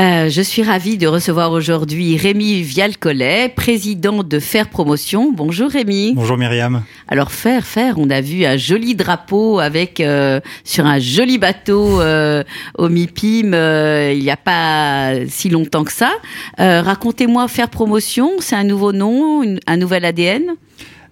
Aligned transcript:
Euh, 0.00 0.30
je 0.30 0.40
suis 0.40 0.62
ravie 0.62 0.96
de 0.96 1.06
recevoir 1.06 1.52
aujourd'hui 1.52 2.16
Rémi 2.16 2.62
Vialcollet, 2.62 3.50
président 3.54 4.22
de 4.22 4.38
Faire 4.38 4.68
Promotion. 4.70 5.32
Bonjour 5.32 5.68
Rémi. 5.70 6.14
Bonjour 6.14 6.38
Myriam. 6.38 6.82
Alors 7.08 7.30
Faire, 7.30 7.66
Faire, 7.66 7.98
on 7.98 8.08
a 8.08 8.22
vu 8.22 8.46
un 8.46 8.56
joli 8.56 8.94
drapeau 8.94 9.58
avec 9.58 10.00
euh, 10.00 10.40
sur 10.64 10.86
un 10.86 10.98
joli 10.98 11.36
bateau 11.36 12.00
euh, 12.00 12.42
au 12.78 12.88
MIPIM 12.88 13.52
euh, 13.52 14.14
il 14.16 14.22
n'y 14.22 14.30
a 14.30 14.38
pas 14.38 15.10
si 15.28 15.50
longtemps 15.50 15.84
que 15.84 15.92
ça. 15.92 16.10
Euh, 16.58 16.80
Racontez-moi 16.80 17.46
Faire 17.48 17.68
Promotion, 17.68 18.30
c'est 18.38 18.56
un 18.56 18.64
nouveau 18.64 18.92
nom, 18.92 19.42
une- 19.42 19.60
un 19.66 19.76
nouvel 19.76 20.06
ADN 20.06 20.54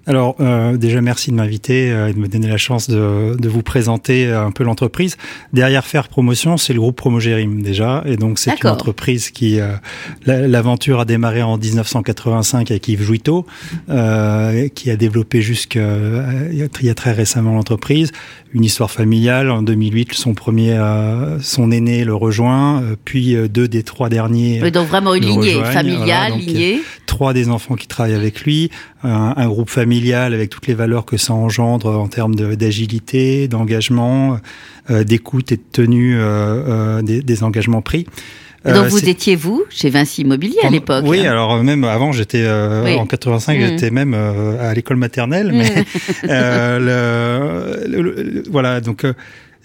Alors 0.07 0.35
euh, 0.41 0.77
déjà 0.77 1.01
merci 1.03 1.31
de 1.31 1.37
m'inviter 1.37 1.91
euh, 1.93 2.09
et 2.09 2.15
de 2.15 2.19
me 2.19 2.27
donner 2.27 2.49
la 2.49 2.57
chance 2.57 2.89
de, 2.89 3.37
de 3.39 3.49
vous 3.49 3.63
présenter 3.63 4.27
euh, 4.27 4.45
un 4.47 4.51
peu 4.51 4.65
l'entreprise. 4.65 5.17
Derrière 5.53 5.85
Faire 5.85 6.09
Promotion, 6.09 6.57
c'est 6.57 6.73
le 6.73 6.81
groupe 6.81 6.97
Promogérim 6.97 7.63
déjà, 7.63 8.03
et 8.07 8.17
donc 8.17 8.39
c'est 8.39 8.51
une 8.51 8.57
entreprise 8.73 9.31
qui 9.31 9.61
euh, 9.61 9.73
la- 10.27 10.49
l'aventure 10.49 11.01
a 11.01 11.05
démarré 11.05 11.43
en 11.43 11.59
1985 11.59 12.71
avec 12.71 12.89
Yves 12.89 13.03
Jouiteau, 13.03 13.47
euh, 13.91 14.69
qui 14.69 14.91
a 14.91 14.97
développé 14.97 15.43
jusqu'à 15.43 15.81
il 16.51 16.59
y 16.59 16.62
a- 16.62 16.67
il 16.81 16.87
y 16.87 16.91
a 16.91 16.95
très 16.95 17.12
récemment 17.12 17.55
l'entreprise. 17.55 18.12
Une 18.53 18.65
histoire 18.65 18.91
familiale. 18.91 19.51
En 19.51 19.62
2008, 19.62 20.12
son 20.15 20.35
premier, 20.35 20.73
euh, 20.73 21.39
son 21.41 21.71
aîné 21.71 22.05
le 22.05 22.14
rejoint, 22.14 22.83
euh, 22.83 22.97
puis 23.05 23.37
euh, 23.37 23.48
deux 23.48 23.69
des 23.69 23.83
trois 23.85 24.09
derniers. 24.09 24.59
Donc 24.70 24.89
vraiment 24.89 25.14
une 25.14 25.25
lignée 25.42 25.55
familiale, 25.73 25.98
voilà, 26.33 26.37
lignée. 26.47 26.81
Trois 27.11 27.33
des 27.34 27.48
enfants 27.50 27.75
qui 27.75 27.86
travaillent 27.89 28.14
avec 28.14 28.41
lui, 28.42 28.70
un, 29.05 29.34
un 29.36 29.47
groupe 29.48 29.69
familial 29.69 30.33
avec 30.33 30.48
toutes 30.48 30.66
les 30.69 30.75
valeurs 30.75 31.05
que 31.05 31.17
ça 31.17 31.34
engendre 31.34 31.91
en 31.98 32.06
termes 32.08 32.34
de- 32.36 32.55
d'agilité, 32.55 33.48
d'engagement, 33.48 34.39
euh, 34.91 35.02
d'écoute 35.05 35.50
et 35.52 35.56
de 35.56 35.62
tenue 35.72 36.17
euh, 36.17 36.22
euh, 36.22 37.02
des, 37.02 37.20
des 37.22 37.42
engagements 37.42 37.83
pris. 37.83 38.06
Donc 38.64 38.89
vous 38.89 39.08
étiez 39.08 39.36
vous 39.36 39.64
chez 39.70 39.89
Vinci 39.89 40.20
Immobilier 40.20 40.58
à 40.62 40.69
l'époque. 40.69 41.05
Oui, 41.08 41.20
hein. 41.27 41.30
alors 41.30 41.62
même 41.62 41.83
avant, 41.84 42.12
j'étais 42.12 42.44
Oui. 42.84 42.94
en 42.94 43.06
85, 43.06 43.58
Mm. 43.58 43.61
j'étais 43.67 43.91
même 43.91 44.12
à 44.14 44.74
l'école 44.74 44.98
maternelle, 44.98 45.50
mais 45.52 45.84
le- 46.78 47.86
le- 47.89 48.02
le- 48.22 48.42
voilà, 48.50 48.80
donc 48.80 49.05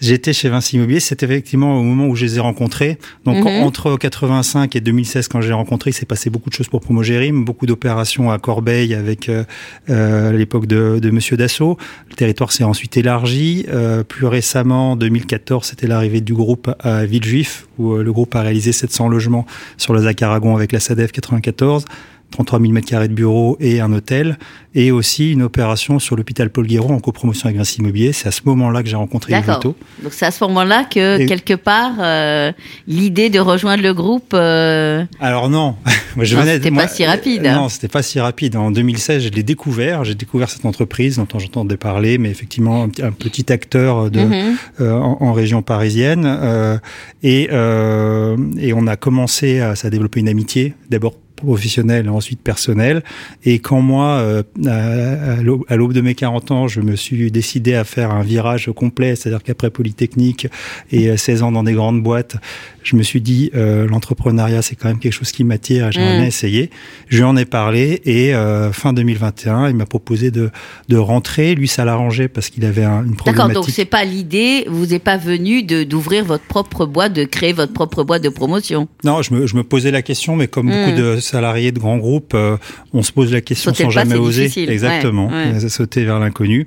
j'étais 0.00 0.32
chez 0.32 0.48
Vinci 0.48 0.76
Immobilier, 0.76 1.00
c'était 1.00 1.26
effectivement 1.26 1.78
au 1.78 1.82
moment 1.82 2.06
où 2.06 2.16
je 2.16 2.24
les 2.24 2.36
ai 2.36 2.40
rencontrés. 2.40 2.98
Donc 3.24 3.36
Mhm. 3.44 3.62
entre 3.62 3.96
85 3.96 4.76
et 4.76 4.80
2016, 4.80 5.28
quand 5.28 5.40
j'ai 5.40 5.52
rencontré, 5.52 5.90
il 5.90 5.92
s'est 5.94 6.06
passé 6.06 6.30
beaucoup 6.30 6.50
de 6.50 6.54
choses 6.54 6.68
pour 6.68 6.80
Promogérim, 6.80 7.44
beaucoup 7.44 7.66
d'opérations 7.66 8.30
à 8.30 8.38
Corbeil 8.38 8.94
avec 8.94 9.28
euh, 9.28 9.44
euh, 9.90 10.32
l'époque 10.32 10.66
de, 10.66 10.98
de 11.00 11.10
Monsieur 11.10 11.36
Dassault. 11.36 11.76
Le 12.10 12.14
territoire 12.14 12.52
s'est 12.52 12.64
ensuite 12.64 12.96
élargi. 12.96 13.66
Euh, 13.68 14.02
plus 14.02 14.26
récemment, 14.26 14.92
en 14.92 14.96
2014, 14.96 15.66
c'était 15.66 15.86
l'arrivée 15.86 16.20
du 16.20 16.34
groupe 16.34 16.70
à 16.80 17.04
Villejuif, 17.04 17.66
où 17.78 17.92
euh, 17.94 18.02
le 18.02 18.12
groupe 18.12 18.34
a 18.34 18.42
réalisé 18.42 18.72
700 18.72 19.08
logements 19.08 19.46
sur 19.76 19.92
le 19.94 20.02
Zac 20.02 20.22
Aragon 20.22 20.56
avec 20.56 20.72
la 20.72 20.80
SADEF 20.80 21.12
94. 21.12 21.84
33 22.30 22.60
000 22.60 22.72
mètres 22.72 22.88
carrés 22.88 23.08
de 23.08 23.14
bureaux 23.14 23.56
et 23.60 23.80
un 23.80 23.92
hôtel, 23.92 24.38
et 24.74 24.90
aussi 24.90 25.32
une 25.32 25.42
opération 25.42 25.98
sur 25.98 26.16
l'hôpital 26.16 26.50
Paul 26.50 26.66
Guéron 26.66 26.92
en 26.94 27.00
copromotion 27.00 27.46
avec 27.46 27.56
Vinci 27.56 27.78
Immobilier. 27.80 28.12
C'est 28.12 28.28
à 28.28 28.30
ce 28.30 28.42
moment-là 28.44 28.82
que 28.82 28.88
j'ai 28.88 28.96
rencontré. 28.96 29.32
Jouteau. 29.42 29.74
Donc 30.02 30.12
c'est 30.12 30.26
à 30.26 30.30
ce 30.30 30.44
moment-là 30.44 30.84
que 30.84 31.20
Et- 31.20 31.26
quelque 31.26 31.54
part 31.54 31.92
euh, 32.00 32.52
l'idée 32.86 33.30
de 33.30 33.38
rejoindre 33.38 33.82
le 33.82 33.94
groupe. 33.94 34.32
euh, 34.34 35.04
Alors 35.20 35.48
non, 35.48 35.76
je 36.20 36.34
Non, 36.36 36.42
venais. 36.42 36.54
c'était 36.54 36.70
pas 36.72 36.88
si 36.88 37.06
rapide. 37.06 37.46
euh, 37.46 37.54
Non, 37.54 37.68
c'était 37.70 37.88
pas 37.88 38.02
si 38.02 38.20
rapide. 38.20 38.56
En 38.56 38.70
2016, 38.70 39.22
je 39.22 39.28
l'ai 39.30 39.42
découvert. 39.42 40.04
J'ai 40.04 40.14
découvert 40.14 40.50
cette 40.50 40.66
entreprise 40.66 41.16
dont 41.16 41.26
j'entendais 41.38 41.76
parler, 41.78 42.18
mais 42.18 42.28
effectivement 42.30 42.82
un, 42.82 42.88
petit- 42.88 43.02
un 43.02 43.12
petit 43.12 43.50
acteur 43.52 44.10
de, 44.10 44.20
mhm. 44.20 44.56
euh, 44.80 44.92
en, 44.92 45.16
en 45.20 45.32
région 45.32 45.62
parisienne. 45.62 46.24
euh, 46.26 46.76
et, 47.22 47.48
euh, 47.52 48.36
et 48.58 48.72
on 48.74 48.86
a 48.86 48.96
commencé 48.96 49.60
à, 49.60 49.74
ça 49.76 49.88
a 49.88 49.90
développé 49.90 50.20
une 50.20 50.28
amitié, 50.28 50.74
d'abord 50.90 51.14
professionnelle, 51.36 52.08
ensuite 52.08 52.40
personnelle. 52.40 53.02
Et 53.44 53.58
quand 53.58 53.80
moi, 53.80 54.16
euh, 54.18 54.42
à, 54.66 55.42
l'aube- 55.42 55.92
de 55.92 56.00
mes 56.00 56.14
40 56.14 56.50
ans, 56.50 56.68
je 56.68 56.80
me 56.80 56.96
suis 56.96 57.30
décidé 57.30 57.74
à 57.74 57.84
faire 57.84 58.10
un 58.10 58.22
virage 58.22 58.70
complet, 58.74 59.14
c'est-à-dire 59.16 59.42
qu'après 59.42 59.70
Polytechnique 59.70 60.48
et 60.90 61.08
euh, 61.10 61.16
16 61.16 61.42
ans 61.42 61.52
dans 61.52 61.62
des 61.62 61.72
grandes 61.72 62.02
boîtes, 62.02 62.36
je 62.82 62.96
me 62.96 63.02
suis 63.02 63.20
dit, 63.20 63.50
euh, 63.54 63.86
l'entrepreneuriat, 63.88 64.62
c'est 64.62 64.76
quand 64.76 64.88
même 64.88 64.98
quelque 64.98 65.12
chose 65.12 65.32
qui 65.32 65.44
m'attire 65.44 65.88
et 65.88 65.92
j'aimerais 65.92 66.14
Mm. 66.14 66.18
bien 66.18 66.26
essayer. 66.26 66.70
Je 67.08 67.16
lui 67.18 67.24
en 67.24 67.36
ai 67.36 67.44
parlé 67.44 68.00
et 68.04 68.34
euh, 68.34 68.72
fin 68.72 68.92
2021, 68.92 69.68
il 69.68 69.76
m'a 69.76 69.86
proposé 69.86 70.30
de, 70.30 70.50
de 70.88 70.96
rentrer. 70.96 71.54
Lui, 71.54 71.68
ça 71.68 71.84
l'arrangeait 71.84 72.28
parce 72.28 72.48
qu'il 72.50 72.64
avait 72.64 72.84
un- 72.84 73.04
une 73.04 73.16
problématique. 73.16 73.48
D'accord, 73.48 73.64
donc 73.66 73.70
c'est 73.70 73.84
pas 73.84 74.04
l'idée, 74.04 74.64
vous 74.68 74.86
n'est 74.86 74.98
pas 74.98 75.16
venu 75.16 75.62
d'ouvrir 75.62 76.24
votre 76.24 76.44
propre 76.44 76.86
boîte, 76.86 77.12
de 77.12 77.24
créer 77.24 77.52
votre 77.52 77.72
propre 77.72 78.04
boîte 78.04 78.22
de 78.22 78.28
promotion? 78.28 78.88
Non, 79.04 79.22
je 79.22 79.34
me, 79.34 79.46
je 79.46 79.56
me 79.56 79.62
posais 79.64 79.90
la 79.90 80.02
question, 80.02 80.36
mais 80.36 80.46
comme 80.48 80.66
Mm. 80.68 80.84
beaucoup 80.86 80.96
de 81.00 81.20
salariés 81.26 81.72
de 81.72 81.78
grands 81.78 81.98
groupes, 81.98 82.32
euh, 82.34 82.56
on 82.92 83.02
se 83.02 83.12
pose 83.12 83.32
la 83.32 83.40
question 83.40 83.70
Sauter 83.72 83.82
sans 83.84 83.88
pas, 83.90 83.94
jamais 83.94 84.14
oser. 84.16 84.42
difficile. 84.44 84.70
Exactement, 84.70 85.28
Ouais, 85.28 85.52
ouais. 85.52 85.64
Euh, 85.64 85.68
sauter 85.68 86.04
vers 86.04 86.18
l'inconnu. 86.18 86.66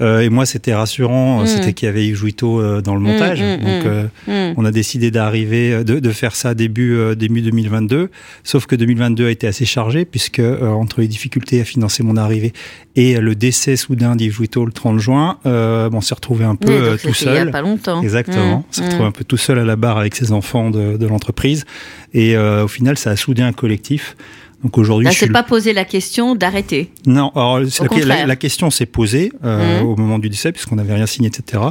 Euh, 0.00 0.20
et 0.20 0.28
moi, 0.30 0.46
c'était 0.46 0.74
rassurant, 0.74 1.40
euh, 1.40 1.44
Mm. 1.44 1.46
c'était 1.46 1.72
qu'il 1.72 1.86
y 1.86 1.88
avait 1.88 2.06
Yves 2.06 2.24
euh, 2.42 2.80
dans 2.80 2.94
le 2.94 3.00
montage. 3.00 3.40
mm, 3.40 3.56
donc, 3.58 3.92
Hmm. 4.26 4.54
on 4.56 4.64
a 4.64 4.70
décidé 4.70 5.10
d'arriver, 5.10 5.84
de, 5.84 5.98
de 6.00 6.10
faire 6.10 6.34
ça 6.34 6.54
début, 6.54 6.98
début 7.16 7.40
2022. 7.42 8.10
Sauf 8.44 8.66
que 8.66 8.76
2022 8.76 9.26
a 9.26 9.30
été 9.30 9.46
assez 9.46 9.64
chargé, 9.64 10.04
puisque 10.04 10.40
entre 10.40 11.00
les 11.00 11.08
difficultés 11.08 11.60
à 11.60 11.64
financer 11.64 12.02
mon 12.02 12.16
arrivée 12.16 12.52
et 13.00 13.20
le 13.20 13.34
décès 13.36 13.76
soudain 13.76 14.16
d'Yves 14.16 14.32
Jouiteau 14.32 14.64
le 14.66 14.72
30 14.72 14.98
juin, 14.98 15.38
euh, 15.46 15.88
bon, 15.88 15.98
on 15.98 16.00
s'est 16.00 16.14
retrouvé 16.14 16.44
un 16.44 16.56
peu 16.56 16.68
Oui, 16.68 16.74
euh, 16.74 16.96
tout 16.96 17.08
Il 17.20 17.26
y 17.26 17.28
a 17.30 17.34
seul. 17.36 17.50
pas 17.52 17.62
longtemps. 17.62 18.02
Exactement. 18.02 18.64
On 18.68 18.72
s'est 18.72 18.80
hmm. 18.82 18.84
retrouvé 18.86 19.04
un 19.04 19.12
peu 19.12 19.24
tout 19.24 19.36
seul 19.36 19.58
à 19.58 19.64
la 19.64 19.76
barre 19.76 19.98
avec 19.98 20.16
ses 20.16 20.32
enfants 20.32 20.70
de, 20.70 20.96
de 20.96 21.06
l'entreprise. 21.06 21.64
Et 22.12 22.36
euh, 22.36 22.64
au 22.64 22.68
final, 22.68 22.98
ça 22.98 23.10
a 23.10 23.16
soudé 23.16 23.42
un 23.42 23.52
collectif. 23.52 24.16
Donc 24.64 24.76
aujourd'hui, 24.78 25.06
je 25.06 25.12
suis 25.12 25.20
c'est 25.20 25.26
le- 25.26 25.32
pas 25.32 25.44
posé 25.44 25.72
la 25.72 25.84
question 25.84 26.34
d'arrêter. 26.34 26.90
non. 27.06 27.30
Alors 27.36 27.60
la, 27.60 28.26
la- 28.26 28.36
question 28.36 28.70
s'est 28.70 28.86
posée 28.86 29.30
euh, 29.44 29.80
Mhm. 29.80 29.86
au 29.86 29.94
moment 29.96 30.18
du 30.18 30.28
décès 30.28 30.50
puisqu'on 30.50 30.74
n'avait 30.74 30.94
rien 30.94 31.06
signé, 31.06 31.28
etc. 31.28 31.62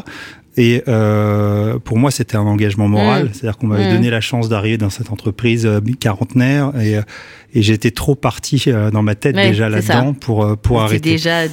Et 0.60 0.84
euh, 0.88 1.78
pour 1.80 1.98
moi, 1.98 2.10
c'était 2.10 2.36
un 2.36 2.42
engagement 2.42 2.88
moral, 2.88 3.26
Mhm. 3.26 3.30
c'est-à-dire 3.34 3.58
qu'on 3.58 3.68
m'avait 3.68 3.86
Mhm. 3.88 3.94
donné 3.96 4.10
la 4.10 4.22
chance 4.22 4.50
d'arriver 4.50 4.78
dans 4.78 4.90
cette 4.90 5.12
entreprise 5.12 5.66
euh, 5.68 5.80
quarantenaire 6.00 6.72
et, 6.82 6.98
euh, 6.98 7.02
et 7.54 7.62
j'étais 7.62 7.92
trop 7.92 8.16
parti 8.16 8.64
euh, 8.68 8.90
dans 8.90 9.04
ma 9.04 9.16
tête 9.16 9.36
déjà 9.36 9.70
là-dedans 9.70 10.14
pour 10.14 10.58
pour 10.58 10.82
arrêter. 10.82 11.12
déjà 11.12 11.44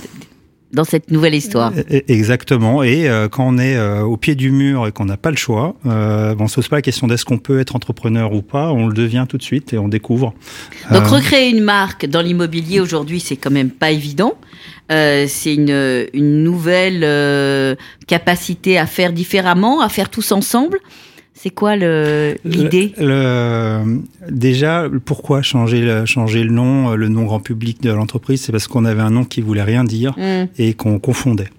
dans 0.75 0.85
cette 0.85 1.11
nouvelle 1.11 1.35
histoire. 1.35 1.73
Exactement. 2.09 2.83
Et 2.83 3.09
euh, 3.09 3.29
quand 3.29 3.47
on 3.47 3.59
est 3.59 3.77
euh, 3.77 4.03
au 4.03 4.17
pied 4.17 4.35
du 4.35 4.51
mur 4.51 4.87
et 4.87 4.93
qu'on 4.93 5.07
n'a 5.07 5.17
pas 5.17 5.31
le 5.31 5.37
choix, 5.37 5.77
euh, 5.87 6.35
on 6.39 6.49
se 6.49 6.57
pose 6.57 6.69
pas 6.69 6.77
la 6.77 6.83
question 6.83 7.07
d'est-ce 7.07 7.25
qu'on 7.25 7.39
peut 7.39 7.61
être 7.61 7.77
entrepreneur 7.77 8.33
ou 8.33 8.43
pas. 8.43 8.73
On 8.73 8.87
le 8.87 8.93
devient 8.93 9.27
tout 9.29 9.39
de 9.39 9.43
suite 9.43 9.73
et 9.73 9.79
on 9.79 9.89
découvre. 9.89 10.35
Donc 10.91 11.05
Euh, 11.05 11.09
recréer 11.09 11.51
une 11.51 11.63
marque 11.63 12.07
dans 12.07 12.21
l'immobilier 12.21 12.81
aujourd'hui, 12.81 13.21
c'est 13.21 13.37
quand 13.37 13.51
même 13.51 13.71
pas 13.71 13.91
évident. 13.91 14.35
C'est 14.91 15.55
une, 15.55 16.07
une 16.13 16.45
nouvelle 16.45 17.77
capacité 18.07 18.79
à 18.79 18.87
faire 18.87 19.13
différemment, 19.13 19.81
à 19.81 19.89
faire 19.89 20.11
tous 20.11 20.31
ensemble. 20.31 20.79
C'est 21.45 21.51
quoi 21.51 21.77
l'idée? 21.77 22.95
Déjà, 24.31 24.89
pourquoi 25.05 25.43
changer 25.43 25.83
le, 25.83 26.07
changer 26.07 26.43
le 26.43 26.51
nom, 26.51 26.93
euh, 26.93 26.97
le 26.97 27.09
nom 27.09 27.25
grand 27.25 27.41
public 27.41 27.83
de 27.83 27.91
l'entreprise? 27.93 28.41
C'est 28.41 28.51
parce 28.51 28.67
qu'on 28.67 28.87
avait 28.87 29.03
un 29.03 29.11
nom 29.11 29.25
qui 29.25 29.43
voulait 29.43 29.63
rien 29.63 29.85
dire 29.85 30.15
Hmm. 30.17 30.47
et 30.57 30.73
qu'on 30.73 30.99
confondait. 30.99 31.51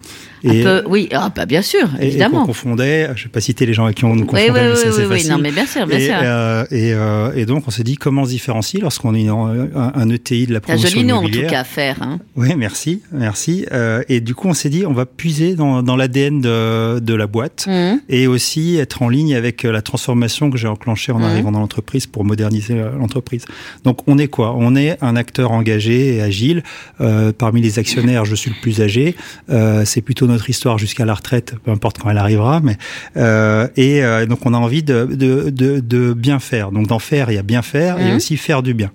Et, 0.45 0.63
peu- 0.63 0.83
oui, 0.87 1.09
ah, 1.11 1.31
bah, 1.35 1.45
bien 1.45 1.61
sûr, 1.61 1.87
et- 1.99 2.03
et 2.03 2.07
évidemment. 2.07 2.45
confondait. 2.45 3.09
Je 3.15 3.23
vais 3.23 3.29
pas 3.29 3.41
citer 3.41 3.65
les 3.65 3.73
gens 3.73 3.85
avec 3.85 3.97
qui 3.97 4.05
on 4.05 4.15
nous 4.15 4.25
confondait, 4.25 4.49
oui, 4.51 4.59
mais 4.61 4.69
oui, 4.71 4.77
c'est 4.81 4.87
assez 4.89 5.05
oui, 5.05 5.07
facile. 5.17 5.31
non, 5.31 5.37
mais 5.39 5.51
bien 5.51 5.65
sûr, 5.65 5.87
bien 5.87 5.97
et, 5.97 6.05
sûr. 6.05 6.15
euh, 6.21 6.65
et, 6.71 6.93
euh, 6.93 7.31
et 7.35 7.45
donc 7.45 7.63
on 7.67 7.71
s'est 7.71 7.83
dit 7.83 7.95
comment 7.97 8.25
se 8.25 8.29
différencier 8.29 8.79
lorsqu'on 8.81 9.15
est 9.15 9.29
en- 9.29 9.47
un, 9.47 9.67
un 9.95 10.09
ETI 10.09 10.47
de 10.47 10.53
la 10.53 10.59
C'est 10.59 10.71
un 10.71 10.75
promotion 10.75 10.89
joli 10.99 11.03
nom 11.07 11.15
en 11.17 11.29
tout 11.29 11.41
cas 11.49 11.61
à 11.61 11.63
faire. 11.63 11.97
hein. 12.01 12.19
Oui, 12.35 12.49
merci, 12.57 13.01
merci. 13.11 13.65
Euh, 13.71 14.01
et 14.09 14.21
du 14.21 14.35
coup, 14.35 14.47
on 14.47 14.53
s'est 14.53 14.69
dit, 14.69 14.85
on 14.85 14.93
va 14.93 15.05
puiser 15.05 15.55
dans, 15.55 15.83
dans 15.83 15.95
l'ADN 15.95 16.41
de, 16.41 16.99
de 16.99 17.13
la 17.13 17.27
boîte 17.27 17.65
Mhm. 17.67 18.01
et 18.09 18.27
aussi 18.27 18.77
être 18.77 19.01
en 19.01 19.09
ligne 19.09 19.35
avec 19.35 19.65
euh, 19.65 19.71
la 19.71 19.81
transformation 19.81 20.49
que 20.51 20.57
j'ai 20.57 20.67
enclenchée 20.67 21.11
en 21.11 21.19
Mhm. 21.19 21.23
arrivant 21.25 21.51
dans 21.51 21.59
l'entreprise 21.59 22.07
pour 22.07 22.23
moderniser 22.25 22.79
euh, 22.79 22.89
l'entreprise. 22.99 23.45
Donc, 23.83 23.99
on 24.07 24.17
est 24.17 24.27
quoi? 24.27 24.55
On 24.57 24.75
est 24.75 24.97
un 25.01 25.15
acteur 25.15 25.51
engagé 25.51 26.15
et 26.15 26.21
agile. 26.21 26.63
Euh, 27.01 27.31
parmi 27.37 27.61
les 27.61 27.79
actionnaires, 27.79 28.25
je 28.25 28.35
suis 28.35 28.49
le 28.51 28.55
plus 28.61 28.81
âgé. 28.81 29.15
Euh, 29.49 29.83
C'est 29.85 30.01
plutôt 30.01 30.15
plutôt 30.15 30.31
notre 30.35 30.49
histoire 30.49 30.77
jusqu'à 30.77 31.05
la 31.05 31.13
retraite, 31.13 31.55
peu 31.63 31.71
importe 31.71 31.97
quand 31.99 32.09
elle 32.09 32.17
arrivera. 32.17 32.59
Mais 32.61 32.77
euh, 33.17 33.67
et 33.75 34.03
euh, 34.03 34.25
donc 34.25 34.45
on 34.45 34.53
a 34.53 34.57
envie 34.57 34.83
de, 34.83 35.05
de, 35.05 35.49
de, 35.49 35.79
de 35.79 36.13
bien 36.13 36.39
faire. 36.39 36.71
Donc 36.71 36.87
d'en 36.87 36.99
faire, 36.99 37.31
il 37.31 37.35
y 37.35 37.37
a 37.39 37.43
bien 37.43 37.61
faire 37.61 37.99
et 37.99 38.09
Mhm. 38.11 38.15
aussi 38.17 38.37
faire 38.37 38.61
du 38.63 38.73
bien. 38.73 38.91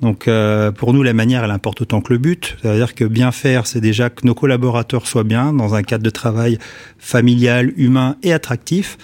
Donc 0.00 0.28
euh, 0.28 0.70
pour 0.72 0.92
nous, 0.94 1.02
la 1.02 1.12
manière, 1.12 1.42
elle 1.44 1.50
importe 1.50 1.80
autant 1.82 2.00
que 2.00 2.12
le 2.12 2.18
but. 2.18 2.56
C'est-à-dire 2.62 2.94
que 2.94 3.04
bien 3.04 3.30
faire, 3.32 3.66
c'est 3.66 3.80
déjà 3.80 4.10
que 4.10 4.26
nos 4.26 4.34
collaborateurs 4.34 5.06
soient 5.06 5.24
bien 5.24 5.52
dans 5.52 5.74
un 5.74 5.82
cadre 5.82 6.04
de 6.04 6.10
travail 6.10 6.58
familial, 6.98 7.72
humain 7.76 8.16
et 8.22 8.32
attractif. 8.32 8.98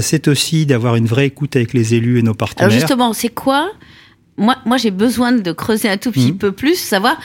C'est 0.00 0.26
aussi 0.28 0.64
d'avoir 0.64 0.96
une 0.96 1.04
vraie 1.06 1.26
écoute 1.26 1.54
avec 1.54 1.74
les 1.74 1.92
élus 1.94 2.18
et 2.18 2.22
nos 2.22 2.32
partenaires. 2.32 2.68
Alors 2.68 2.78
justement, 2.80 3.12
c'est 3.12 3.28
quoi? 3.28 3.68
Moi, 4.38 4.56
moi 4.64 4.78
j'ai 4.78 4.90
besoin 4.90 5.32
de 5.32 5.52
creuser 5.52 5.88
un 5.90 5.98
tout 5.98 6.10
petit 6.12 6.32
Mhm. 6.32 6.38
peu 6.38 6.52
plus, 6.52 6.76
savoir, 6.78 7.16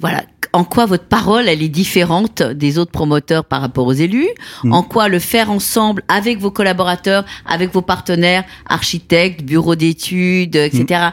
voilà, 0.00 0.22
en 0.52 0.64
quoi 0.64 0.86
votre 0.86 1.04
parole, 1.04 1.48
elle 1.48 1.62
est 1.62 1.68
différente 1.68 2.42
des 2.42 2.78
autres 2.78 2.90
promoteurs 2.90 3.44
par 3.44 3.60
rapport 3.60 3.86
aux 3.86 3.92
élus, 3.92 4.28
en 4.64 4.82
quoi 4.82 5.08
le 5.08 5.18
faire 5.18 5.50
ensemble 5.50 6.02
avec 6.08 6.38
vos 6.38 6.50
collaborateurs, 6.50 7.24
avec 7.44 7.72
vos 7.72 7.82
partenaires, 7.82 8.44
architectes, 8.66 9.42
bureaux 9.42 9.76
d'études, 9.76 10.56
etc., 10.56 11.10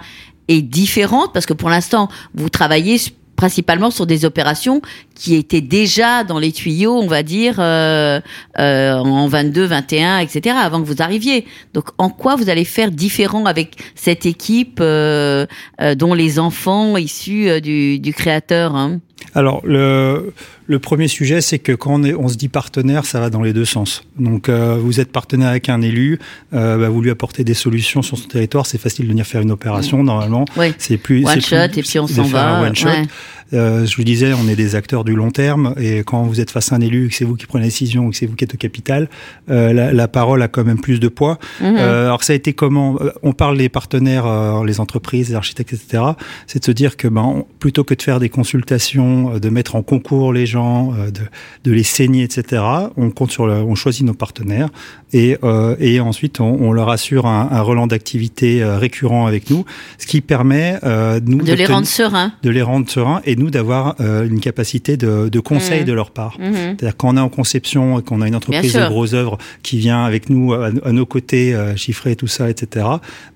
est 0.49 0.61
différente, 0.61 1.31
parce 1.33 1.45
que 1.45 1.53
pour 1.53 1.69
l'instant, 1.69 2.09
vous 2.35 2.49
travaillez 2.49 2.97
principalement 3.35 3.91
sur 3.91 4.05
des 4.05 4.25
opérations 4.25 4.81
qui 5.15 5.35
étaient 5.35 5.61
déjà 5.61 6.23
dans 6.23 6.39
les 6.39 6.51
tuyaux, 6.51 6.93
on 6.93 7.07
va 7.07 7.23
dire, 7.23 7.55
euh, 7.59 8.19
euh, 8.59 8.93
en 8.95 9.27
22, 9.27 9.65
21, 9.65 10.19
etc., 10.19 10.55
avant 10.59 10.81
que 10.81 10.87
vous 10.87 11.01
arriviez. 11.01 11.45
Donc, 11.73 11.85
en 11.97 12.09
quoi 12.09 12.35
vous 12.35 12.49
allez 12.49 12.65
faire 12.65 12.91
différent 12.91 13.45
avec 13.45 13.75
cette 13.95 14.25
équipe 14.25 14.79
euh, 14.81 15.45
euh, 15.81 15.95
dont 15.95 16.13
les 16.13 16.39
enfants 16.39 16.97
issus 16.97 17.49
euh, 17.49 17.59
du, 17.59 17.99
du 17.99 18.13
créateur 18.13 18.75
hein? 18.75 18.99
Alors, 19.35 19.61
le, 19.65 20.33
le 20.67 20.79
premier 20.79 21.07
sujet, 21.07 21.41
c'est 21.41 21.59
que 21.59 21.71
quand 21.71 21.95
on, 21.95 22.03
est, 22.03 22.13
on 22.13 22.27
se 22.27 22.35
dit 22.37 22.49
partenaire, 22.49 23.05
ça 23.05 23.19
va 23.19 23.29
dans 23.29 23.41
les 23.41 23.53
deux 23.53 23.65
sens. 23.65 24.03
Donc, 24.19 24.49
euh, 24.49 24.77
vous 24.79 24.99
êtes 24.99 25.11
partenaire 25.11 25.49
avec 25.49 25.69
un 25.69 25.81
élu, 25.81 26.19
euh, 26.53 26.77
bah, 26.77 26.89
vous 26.89 27.01
lui 27.01 27.09
apportez 27.11 27.43
des 27.43 27.53
solutions 27.53 28.01
sur 28.01 28.17
son 28.17 28.27
territoire, 28.27 28.65
c'est 28.65 28.77
facile 28.77 29.05
de 29.05 29.09
venir 29.11 29.25
faire 29.25 29.41
une 29.41 29.51
opération, 29.51 30.03
normalement. 30.03 30.45
Oui. 30.57 30.73
C'est 30.77 30.97
plus 30.97 31.25
One 31.25 31.33
c'est 31.35 31.41
shot, 31.41 31.69
plus 31.71 31.79
et 31.79 31.83
puis 31.83 31.99
on 31.99 32.07
s'en 32.07 32.23
va. 32.23 32.61
one 32.61 32.75
shot. 32.75 32.87
ouais. 32.89 33.03
Euh, 33.51 33.85
je 33.85 33.95
vous 33.97 34.03
disais, 34.03 34.33
on 34.33 34.47
est 34.47 34.55
des 34.55 34.73
acteurs 34.75 35.03
du 35.03 35.13
long 35.15 35.29
terme, 35.29 35.75
et 35.77 35.99
quand 35.99 36.23
vous 36.23 36.41
êtes 36.41 36.49
face 36.49 36.71
à 36.71 36.75
un 36.75 36.81
élu, 36.81 37.09
que 37.09 37.13
c'est 37.15 37.25
vous 37.25 37.35
qui 37.35 37.45
prenez 37.45 37.63
la 37.65 37.67
décision, 37.67 38.09
que 38.09 38.15
c'est 38.15 38.25
vous 38.25 38.35
qui 38.35 38.43
êtes 38.43 38.55
au 38.55 38.57
capital, 38.57 39.09
euh, 39.51 39.71
la, 39.73 39.93
la 39.93 40.07
parole 40.07 40.41
a 40.41 40.47
quand 40.47 40.63
même 40.63 40.79
plus 40.81 40.99
de 40.99 41.07
poids. 41.07 41.37
Mhm. 41.61 41.75
Euh, 41.77 42.05
alors 42.07 42.23
ça 42.23 42.33
a 42.33 42.35
été 42.35 42.53
comment 42.53 42.97
Euh, 42.99 43.11
On 43.21 43.33
parle 43.33 43.57
des 43.59 43.69
partenaires, 43.69 44.25
euh, 44.25 44.65
les 44.65 44.79
entreprises, 44.79 45.29
les 45.29 45.35
architectes, 45.35 45.73
etc. 45.73 46.01
C'est 46.47 46.59
de 46.61 46.65
se 46.65 46.71
dire 46.71 46.97
que 46.97 47.07
ben, 47.07 47.21
on- 47.21 47.45
plutôt 47.59 47.83
que 47.83 47.93
de 47.93 48.01
faire 48.01 48.19
des 48.19 48.29
consultations, 48.29 49.12
euh, 49.35 49.39
de 49.39 49.49
mettre 49.49 49.75
en 49.75 49.83
concours 49.83 50.33
les 50.33 50.45
gens, 50.45 50.93
euh, 50.93 51.11
de, 51.11 51.21
de 51.63 51.71
les 51.71 51.83
saigner, 51.83 52.23
etc. 52.23 52.63
On 52.97 53.09
compte 53.11 53.31
sur, 53.31 53.45
le, 53.47 53.53
on 53.55 53.75
choisit 53.75 54.05
nos 54.05 54.13
partenaires 54.13 54.69
et, 55.13 55.37
euh, 55.43 55.75
et 55.79 55.99
ensuite 55.99 56.39
on, 56.39 56.51
on 56.67 56.71
leur 56.71 56.89
assure 56.89 57.25
un, 57.25 57.47
un 57.51 57.61
relan 57.61 57.87
d'activité 57.87 58.63
récurrent 58.63 59.25
avec 59.27 59.49
nous, 59.49 59.65
ce 59.97 60.07
qui 60.07 60.21
permet 60.21 60.79
euh, 60.83 61.19
nous 61.25 61.41
De 61.43 61.53
les 61.53 61.65
rendre 61.65 61.87
sereins. 61.87 62.31
de 62.43 62.49
les 62.49 62.61
rendre 62.61 62.89
sereins 62.89 63.21
et 63.25 63.35
nous 63.35 63.49
d'avoir 63.49 63.95
euh, 63.99 64.27
une 64.27 64.39
capacité 64.39 64.97
de, 64.97 65.29
de 65.29 65.39
conseil 65.39 65.81
Mhm. 65.81 65.85
de 65.85 65.93
leur 65.93 66.11
part. 66.11 66.37
Mhm. 66.39 66.53
C'est-à-dire 66.53 66.97
quand 66.97 67.09
on 67.13 67.17
est 67.17 67.21
en 67.21 67.29
conception 67.29 67.99
et 67.99 68.03
qu'on 68.03 68.21
a 68.21 68.27
une 68.27 68.35
entreprise 68.35 68.73
de 68.73 68.87
gros 68.87 69.13
œuvres 69.13 69.37
qui 69.63 69.77
vient 69.77 70.03
avec 70.03 70.29
nous 70.29 70.53
à, 70.53 70.69
à 70.83 70.91
nos 70.91 71.05
côtés 71.05 71.55
chiffrer 71.75 72.15
tout 72.15 72.27
ça, 72.27 72.49
etc. 72.49 72.85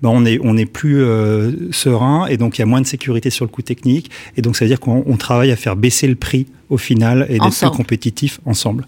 Ben 0.02 0.10
on 0.10 0.24
est 0.24 0.38
on 0.42 0.56
est 0.56 0.66
plus 0.66 1.02
serein 1.72 2.26
et 2.26 2.36
donc 2.36 2.58
il 2.58 2.60
y 2.60 2.62
a 2.62 2.66
moins 2.66 2.80
de 2.80 2.86
sécurité 2.86 3.30
sur 3.30 3.44
le 3.44 3.50
coût 3.50 3.62
technique 3.62 4.10
et 4.36 4.42
donc 4.42 4.56
ça 4.56 4.64
veut 4.64 4.68
dire 4.68 4.80
qu'on 4.80 5.02
on 5.06 5.16
travaille 5.16 5.50
à 5.50 5.56
faire 5.56 5.67
baisser 5.76 6.06
le 6.06 6.16
prix 6.16 6.46
au 6.70 6.78
final 6.78 7.26
et 7.28 7.34
d'être 7.34 7.40
plus 7.42 7.46
Ensemble. 7.48 7.76
compétitif 7.76 8.40
ensemble. 8.44 8.86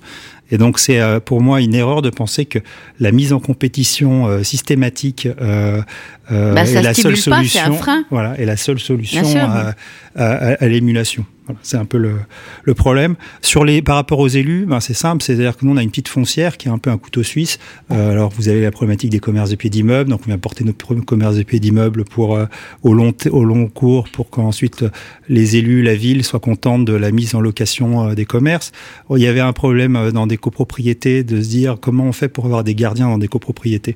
Et 0.52 0.58
donc 0.58 0.78
c'est 0.80 1.00
euh, 1.00 1.20
pour 1.20 1.40
moi 1.40 1.60
une 1.60 1.74
erreur 1.76 2.02
de 2.02 2.10
penser 2.10 2.44
que 2.44 2.58
la 2.98 3.12
mise 3.12 3.32
en 3.32 3.38
compétition 3.38 4.26
euh, 4.26 4.42
systématique 4.42 5.28
euh, 5.40 5.80
Bah, 6.28 6.62
est 6.64 6.82
la 6.82 6.94
seule 6.94 7.14
pas, 7.14 7.20
solution. 7.20 7.62
un 7.64 7.72
frein. 7.72 8.04
Voilà, 8.10 8.38
est 8.38 8.44
la 8.44 8.56
seule 8.56 8.78
solution 8.80 9.24
sûr. 9.24 9.40
à, 9.40 9.74
à- 10.16 10.22
à- 10.24 10.64
à 10.64 10.68
l'émulation. 10.68 11.24
Voilà, 11.46 11.58
c'est 11.64 11.76
un 11.76 11.84
peu 11.84 11.98
le, 11.98 12.14
le 12.64 12.74
problème. 12.74 13.14
Sur 13.42 13.64
les, 13.64 13.80
par 13.82 13.96
rapport 13.96 14.18
aux 14.20 14.28
élus, 14.28 14.64
ben 14.66 14.78
c'est 14.80 14.94
simple, 14.94 15.22
c'est-à-dire 15.24 15.56
que 15.56 15.64
nous 15.64 15.72
on 15.72 15.76
a 15.76 15.82
une 15.82 15.90
petite 15.90 16.06
foncière 16.08 16.56
qui 16.56 16.68
est 16.68 16.70
un 16.70 16.78
peu 16.78 16.90
un 16.90 16.98
couteau 16.98 17.22
suisse. 17.24 17.58
Alors 17.88 18.30
vous 18.36 18.48
avez 18.48 18.60
la 18.60 18.70
problématique 18.70 19.10
des 19.10 19.18
commerces 19.20 19.50
de 19.50 19.56
pieds 19.56 19.70
d'immeubles, 19.70 20.10
donc 20.10 20.20
on 20.24 20.26
vient 20.26 20.38
porter 20.38 20.64
nos 20.64 20.72
commerces 21.02 21.36
de 21.36 21.42
pieds 21.44 21.58
d'immeubles 21.60 22.04
pour 22.04 22.38
au 22.82 22.92
long 22.94 23.12
au 23.30 23.44
long 23.44 23.66
cours 23.68 24.08
pour 24.12 24.30
qu'ensuite 24.30 24.84
les 25.28 25.56
élus, 25.56 25.82
la 25.82 25.94
ville 25.96 26.22
soient 26.24 26.40
contentes 26.40 26.84
de 26.84 26.92
la 26.92 27.10
mise 27.12 27.34
en 27.36 27.40
location 27.40 27.69
euh, 27.80 28.14
des 28.14 28.24
commerces. 28.24 28.72
Oh, 29.08 29.16
Il 29.16 29.22
y 29.22 29.26
avait 29.26 29.40
un 29.40 29.52
problème 29.52 29.96
euh, 29.96 30.10
dans 30.10 30.26
des 30.26 30.36
copropriétés 30.36 31.24
de 31.24 31.40
se 31.42 31.48
dire 31.48 31.76
comment 31.80 32.04
on 32.04 32.12
fait 32.12 32.28
pour 32.28 32.46
avoir 32.46 32.64
des 32.64 32.74
gardiens 32.74 33.08
dans 33.08 33.18
des 33.18 33.28
copropriétés. 33.28 33.94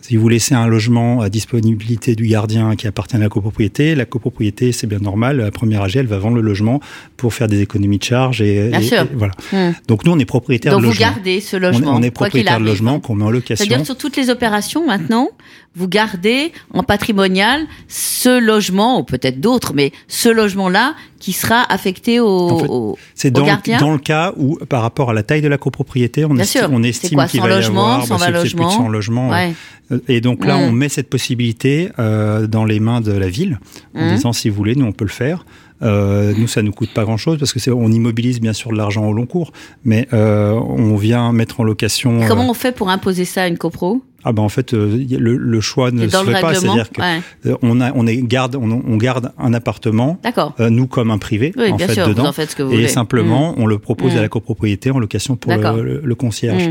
Si 0.00 0.16
vous 0.16 0.28
laissez 0.28 0.54
un 0.54 0.66
logement 0.66 1.20
à 1.20 1.28
disponibilité 1.28 2.14
du 2.14 2.26
gardien 2.28 2.76
qui 2.76 2.86
appartient 2.86 3.16
à 3.16 3.18
la 3.18 3.28
copropriété, 3.28 3.94
la 3.94 4.04
copropriété, 4.06 4.72
c'est 4.72 4.86
bien 4.86 5.00
normal, 5.00 5.38
la 5.38 5.50
première 5.50 5.82
AG, 5.82 5.96
elle 5.96 6.06
va 6.06 6.18
vendre 6.18 6.36
le 6.36 6.42
logement 6.42 6.80
pour 7.16 7.34
faire 7.34 7.46
des 7.48 7.60
économies 7.60 7.98
de 7.98 8.04
charges. 8.04 8.40
Et, 8.40 8.68
Bien 8.68 8.78
et- 8.78 8.82
sûr. 8.84 9.02
et 9.02 9.08
voilà. 9.14 9.34
Mhm. 9.52 9.74
Donc 9.86 10.04
nous, 10.06 10.12
on 10.12 10.18
est 10.18 10.24
propriétaire 10.24 10.72
Donc 10.72 10.82
de 10.82 10.86
vous 10.86 10.92
logement. 10.92 11.06
gardez 11.14 11.40
ce 11.40 11.56
On 11.56 11.58
est- 11.58 11.62
logement. 11.62 11.90
on 11.94 12.02
est, 12.02 12.10
quoi 12.16 12.28
qu'il 12.30 12.42
propriétaire 12.44 12.60
de 12.60 12.64
logement 12.64 13.00
qu'on 13.00 13.16
met 13.16 13.24
en 13.24 13.30
location. 13.30 13.64
C'est-à-dire 13.66 13.84
sur 13.84 13.96
toutes 13.98 14.16
les 14.16 14.30
opérations 14.30 14.86
maintenant, 14.86 15.28
vous 15.74 15.88
gardez 15.88 16.52
en 16.72 16.82
patrimonial 16.82 17.62
ce 17.88 18.40
logement, 18.40 19.00
ou 19.00 19.04
peut-être 19.04 19.40
d'autres, 19.40 19.74
mais 19.74 19.92
ce 20.06 20.28
logement-là 20.28 20.94
qui 21.20 21.32
sera 21.32 21.62
affecté 21.70 22.20
au, 22.20 22.26
En 22.28 22.58
fait, 22.58 22.66
au- 22.68 22.98
C'est 23.14 23.30
dans, 23.32 23.44
dans 23.80 23.92
le 23.92 23.98
cas 23.98 24.32
où, 24.36 24.56
par 24.68 24.82
rapport 24.82 25.10
à 25.10 25.12
la 25.12 25.24
taille 25.24 25.42
de 25.42 25.48
la 25.48 25.58
copropriété, 25.58 26.24
on 26.24 26.28
Bien 26.30 26.44
estime, 26.44 26.60
sûr. 26.62 26.70
on 26.72 26.82
qu'il 27.30 27.40
100 27.40 27.46
va 27.48 27.52
y 27.52 27.56
logements, 27.56 27.84
avoir 27.94 28.06
120 28.06 28.18
c'est- 28.18 28.24
c'est 28.24 28.30
plus 28.40 28.54
de 28.54 28.58
logements 28.58 28.70
100 28.70 28.88
logements. 28.88 29.30
Ouais. 29.30 29.52
Euh, 29.87 29.87
Et 30.08 30.20
donc 30.20 30.44
là, 30.44 30.56
Mm. 30.58 30.60
on 30.68 30.72
met 30.72 30.88
cette 30.88 31.08
possibilité 31.08 31.88
euh, 31.98 32.46
dans 32.46 32.64
les 32.64 32.80
mains 32.80 33.00
de 33.00 33.12
la 33.12 33.28
ville, 33.28 33.58
en 33.94 34.10
Mm. 34.10 34.14
disant 34.14 34.32
si 34.32 34.48
vous 34.48 34.56
voulez, 34.56 34.74
nous 34.74 34.86
on 34.86 34.92
peut 34.92 35.04
le 35.06 35.10
faire. 35.10 35.44
Euh, 35.80 36.32
nous, 36.36 36.48
ça 36.48 36.60
nous 36.62 36.72
coûte 36.72 36.90
pas 36.92 37.04
grand-chose 37.04 37.38
parce 37.38 37.52
que 37.52 37.60
c'est 37.60 37.70
on 37.70 37.88
immobilise 37.88 38.40
bien 38.40 38.52
sûr 38.52 38.72
de 38.72 38.76
l'argent 38.76 39.06
au 39.06 39.12
long 39.12 39.26
cours, 39.26 39.52
mais 39.84 40.08
euh, 40.12 40.50
on 40.54 40.96
vient 40.96 41.32
mettre 41.32 41.60
en 41.60 41.62
location. 41.64 42.20
euh, 42.22 42.26
Comment 42.26 42.50
on 42.50 42.54
fait 42.54 42.72
pour 42.74 42.88
imposer 42.90 43.24
ça 43.24 43.42
à 43.44 43.46
une 43.48 43.56
copro? 43.58 44.02
Ah 44.24 44.32
ben 44.32 44.42
en 44.42 44.48
fait, 44.48 44.74
euh, 44.74 44.98
le, 45.08 45.36
le 45.36 45.60
choix 45.60 45.92
ne 45.92 46.08
se 46.08 46.16
fait 46.16 46.40
pas, 46.40 46.52
c'est-à-dire 46.52 46.90
que 46.90 47.00
Ouais. 47.00 47.20
euh, 47.46 47.56
on 47.62 47.80
a 47.80 47.92
on 47.94 48.08
est 48.08 48.16
garde 48.16 48.56
on, 48.56 48.68
on 48.72 48.96
garde 48.96 49.30
un 49.38 49.54
appartement. 49.54 50.18
D'accord. 50.24 50.52
euh, 50.58 50.68
nous 50.68 50.88
comme 50.88 51.12
un 51.12 51.18
privé 51.18 51.52
Oui, 51.56 51.70
en 51.70 51.78
fait 51.78 51.94
sûr, 51.94 52.08
dedans 52.08 52.24
vous 52.24 52.28
en 52.30 52.32
faites 52.32 52.50
ce 52.50 52.56
que 52.56 52.64
vous 52.64 52.72
et 52.72 52.76
voulez. 52.76 52.88
simplement 52.88 53.54
on 53.56 53.66
le 53.66 53.78
propose 53.78 54.14
Mm. 54.14 54.18
à 54.18 54.22
la 54.22 54.28
copropriété 54.28 54.90
en 54.90 54.98
location 54.98 55.36
pour 55.36 55.52
le- 55.54 56.00
le 56.04 56.14
concierge. 56.16 56.70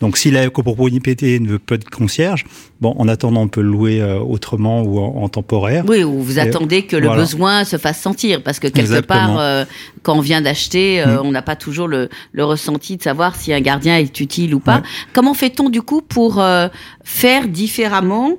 Donc 0.00 0.16
si 0.16 0.30
la 0.30 0.48
copropriété 0.50 1.38
ne 1.40 1.48
veut 1.48 1.58
pas 1.58 1.76
de 1.76 1.84
concierge, 1.84 2.44
bon 2.80 2.94
en 2.98 3.06
attendant 3.08 3.42
on 3.42 3.48
peut 3.48 3.60
le 3.60 3.68
louer 3.70 4.00
euh, 4.00 4.18
autrement 4.18 4.82
ou 4.82 4.98
en, 4.98 5.22
en 5.22 5.28
temporaire. 5.28 5.84
Oui, 5.86 6.02
ou 6.04 6.20
vous 6.22 6.38
Et 6.38 6.42
attendez 6.42 6.82
que 6.82 6.96
le 6.96 7.08
besoin 7.10 7.64
se 7.64 7.76
fasse 7.76 8.00
sentir, 8.00 8.42
parce 8.42 8.58
que 8.58 8.66
quelque 8.68 8.80
Exactement. 8.80 9.18
part, 9.34 9.38
euh, 9.40 9.64
quand 10.02 10.16
on 10.16 10.20
vient 10.20 10.40
d'acheter, 10.40 11.02
euh, 11.02 11.18
Mm. 11.22 11.26
on 11.26 11.30
n'a 11.32 11.42
pas 11.42 11.56
toujours 11.56 11.86
le, 11.88 12.08
le 12.32 12.44
ressenti 12.44 12.96
de 12.96 13.02
savoir 13.02 13.36
si 13.36 13.52
un 13.52 13.60
gardien 13.60 13.98
est 13.98 14.18
utile 14.20 14.54
ou 14.54 14.60
pas. 14.60 14.76
Ouais. 14.76 14.82
Comment 15.12 15.34
fait-on 15.34 15.68
du 15.68 15.82
coup 15.82 16.00
pour 16.02 16.40
euh, 16.40 16.68
faire 17.04 17.48
différemment 17.48 18.38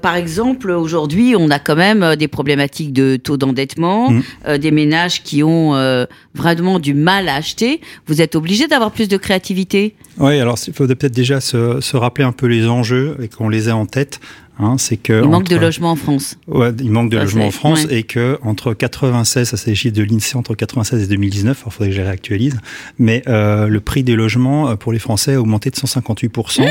Par 0.00 0.16
exemple, 0.16 0.70
aujourd'hui, 0.70 1.34
on 1.36 1.50
a 1.50 1.58
quand 1.58 1.76
même 1.76 2.16
des 2.16 2.28
problématiques 2.28 2.92
de 2.92 3.16
taux 3.16 3.36
d'endettement, 3.36 4.10
Mm. 4.10 4.58
des 4.58 4.70
ménages 4.70 5.22
qui 5.22 5.42
ont 5.42 5.74
vraiment 6.34 6.78
du 6.78 6.94
mal 6.94 7.28
à 7.28 7.34
acheter. 7.34 7.80
Vous 8.06 8.20
êtes 8.22 8.34
obligé 8.36 8.66
d'avoir 8.68 8.90
plus 8.92 9.08
de 9.08 9.16
créativité. 9.16 9.94
Oui, 10.18 10.38
alors 10.38 10.56
il 10.66 10.72
faut 10.72 10.86
peut-être 11.02 11.14
déjà 11.14 11.40
se, 11.40 11.80
se 11.80 11.96
rappeler 11.96 12.24
un 12.24 12.32
peu 12.32 12.46
les 12.46 12.68
enjeux 12.68 13.16
et 13.20 13.28
qu'on 13.28 13.48
les 13.48 13.68
ait 13.68 13.72
en 13.72 13.86
tête. 13.86 14.20
Hein, 14.58 14.76
c'est 14.78 14.96
que 14.96 15.22
Il 15.24 15.28
manque 15.28 15.48
de 15.48 15.56
logements 15.56 15.92
en 15.92 15.96
France. 15.96 16.36
Ouais, 16.46 16.70
il 16.78 16.90
manque 16.90 17.10
de 17.10 17.18
logements 17.18 17.46
en 17.46 17.50
France 17.50 17.84
ouais. 17.86 17.98
et 17.98 18.02
que 18.04 18.38
entre 18.42 18.74
96, 18.74 19.48
ça 19.48 19.56
c'est 19.56 19.70
les 19.70 19.74
chiffres 19.74 19.96
de 19.96 20.02
l'INSEE 20.02 20.36
entre 20.36 20.54
96 20.54 21.02
et 21.02 21.06
2019, 21.08 21.64
il 21.66 21.72
faudrait 21.72 21.88
que 21.88 21.94
je 21.94 22.00
les 22.00 22.06
réactualise, 22.06 22.60
mais 22.98 23.22
euh, 23.26 23.66
le 23.66 23.80
prix 23.80 24.04
des 24.04 24.14
logements 24.14 24.68
euh, 24.68 24.76
pour 24.76 24.92
les 24.92 24.98
Français 24.98 25.34
a 25.34 25.40
augmenté 25.40 25.70
de 25.70 25.76
158%. 25.76 26.68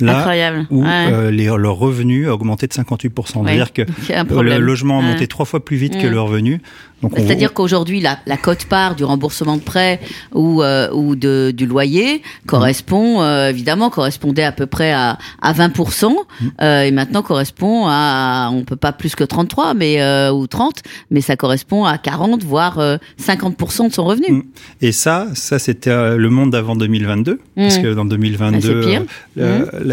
Là 0.00 0.18
Incroyable. 0.18 0.66
où 0.70 0.82
Ouais. 0.84 0.88
euh, 1.12 1.30
les, 1.30 1.46
leur 1.46 1.74
revenu 1.76 2.28
a 2.28 2.34
augmenté 2.34 2.66
de 2.66 2.72
58%. 2.72 3.08
Ouais. 3.18 3.24
C'est-à-dire 3.46 3.72
que 3.72 3.82
euh, 4.10 4.42
le 4.42 4.58
logement 4.58 4.98
a 4.98 5.02
Ouais. 5.02 5.08
monté 5.12 5.26
trois 5.26 5.46
fois 5.46 5.64
plus 5.64 5.76
vite 5.76 5.98
que 5.98 6.06
Mm. 6.06 6.10
le 6.10 6.20
revenu. 6.20 6.60
Donc 7.02 7.12
on- 7.16 7.16
C'est-à-dire 7.24 7.52
qu'aujourd'hui, 7.52 8.00
la, 8.00 8.18
la 8.26 8.36
cote-part 8.36 8.96
du 8.96 9.04
remboursement 9.04 9.56
de 9.56 9.62
prêt 9.62 10.00
ou, 10.34 10.62
euh, 10.62 10.90
ou 10.92 11.14
de, 11.14 11.52
du 11.56 11.64
loyer 11.66 12.22
correspond, 12.46 13.22
euh, 13.22 13.50
évidemment, 13.50 13.88
correspondait 13.88 14.42
à 14.42 14.50
peu 14.50 14.66
près 14.66 14.90
à, 14.92 15.16
à 15.40 15.52
20%, 15.52 16.12
euh, 16.60 16.82
et 16.82 16.90
maintenant 16.90 17.22
correspond 17.22 17.84
à, 17.86 18.50
on 18.52 18.64
peut 18.64 18.74
pas 18.76 18.90
plus 18.92 19.14
que 19.14 19.22
33, 19.22 19.74
mais, 19.74 20.02
euh, 20.02 20.32
ou 20.32 20.48
30, 20.48 20.82
mais 21.12 21.20
ça 21.20 21.36
correspond 21.36 21.84
à 21.84 21.98
40, 21.98 22.42
voire 22.42 22.80
euh, 22.80 22.96
50% 23.20 23.88
de 23.88 23.92
son 23.92 24.04
revenu. 24.04 24.32
Mm. 24.38 24.42
Et 24.82 24.90
ça, 24.90 25.28
ça 25.34 25.60
c'était 25.60 25.90
euh, 25.90 26.16
le 26.16 26.30
monde 26.30 26.50
d'avant 26.50 26.74
2022, 26.74 27.38
parce 27.56 27.78
Mm. 27.78 27.82
que 27.82 27.94
dans 27.94 28.04
2022, 28.06 28.82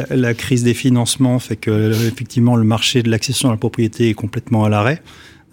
La 0.10 0.34
crise 0.34 0.64
des 0.64 0.74
financements 0.74 1.40
fait 1.40 1.56
que 1.56 1.72
euh, 1.72 2.08
effectivement 2.08 2.56
le 2.56 2.64
marché 2.64 3.04
de 3.04 3.10
l'accession 3.10 3.50
à 3.50 3.52
la 3.52 3.58
propriété 3.58 4.10
est 4.10 4.14
complètement 4.14 4.66
à 4.66 4.70
l'arrêt. 4.70 5.02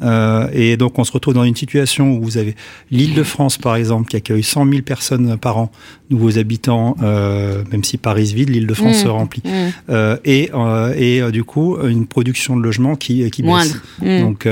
Euh, 0.02 0.48
et 0.52 0.76
donc 0.76 0.98
on 0.98 1.04
se 1.04 1.12
retrouve 1.12 1.34
dans 1.34 1.44
une 1.44 1.56
situation 1.56 2.12
où 2.12 2.22
vous 2.22 2.38
avez 2.38 2.54
l'île 2.90 3.14
de 3.14 3.22
France, 3.22 3.56
par 3.58 3.76
exemple, 3.76 4.08
qui 4.08 4.16
accueille 4.16 4.42
100 4.42 4.68
000 4.68 4.82
personnes 4.82 5.36
par 5.38 5.58
an, 5.58 5.70
nouveaux 6.10 6.38
habitants, 6.38 6.96
euh, 7.02 7.62
même 7.70 7.84
si 7.84 7.96
Paris 7.98 8.28
se 8.28 8.34
vide, 8.34 8.50
l'île 8.50 8.66
de 8.66 8.74
France 8.74 8.96
Mmh. 8.98 9.02
se 9.04 9.08
remplit. 9.08 9.42
Mmh. 9.44 9.50
Euh, 9.90 10.16
et 10.24 10.50
et 10.96 11.22
du 11.32 11.44
coup, 11.44 11.76
une 11.86 12.06
production 12.06 12.56
de 12.56 12.62
logements 12.62 12.96
qui, 12.96 13.30
qui 13.30 13.42
baisse. 13.42 13.76
Mmh. 14.02 14.20
Donc, 14.20 14.48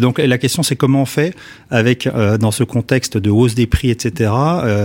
donc 0.00 0.18
la 0.18 0.38
question, 0.38 0.62
c'est 0.62 0.76
comment 0.76 1.02
on 1.02 1.06
fait 1.06 1.34
avec, 1.70 2.08
dans 2.40 2.50
ce 2.50 2.64
contexte 2.64 3.16
de 3.18 3.30
hausse 3.30 3.54
des 3.54 3.66
prix, 3.66 3.90
etc., 3.90 4.30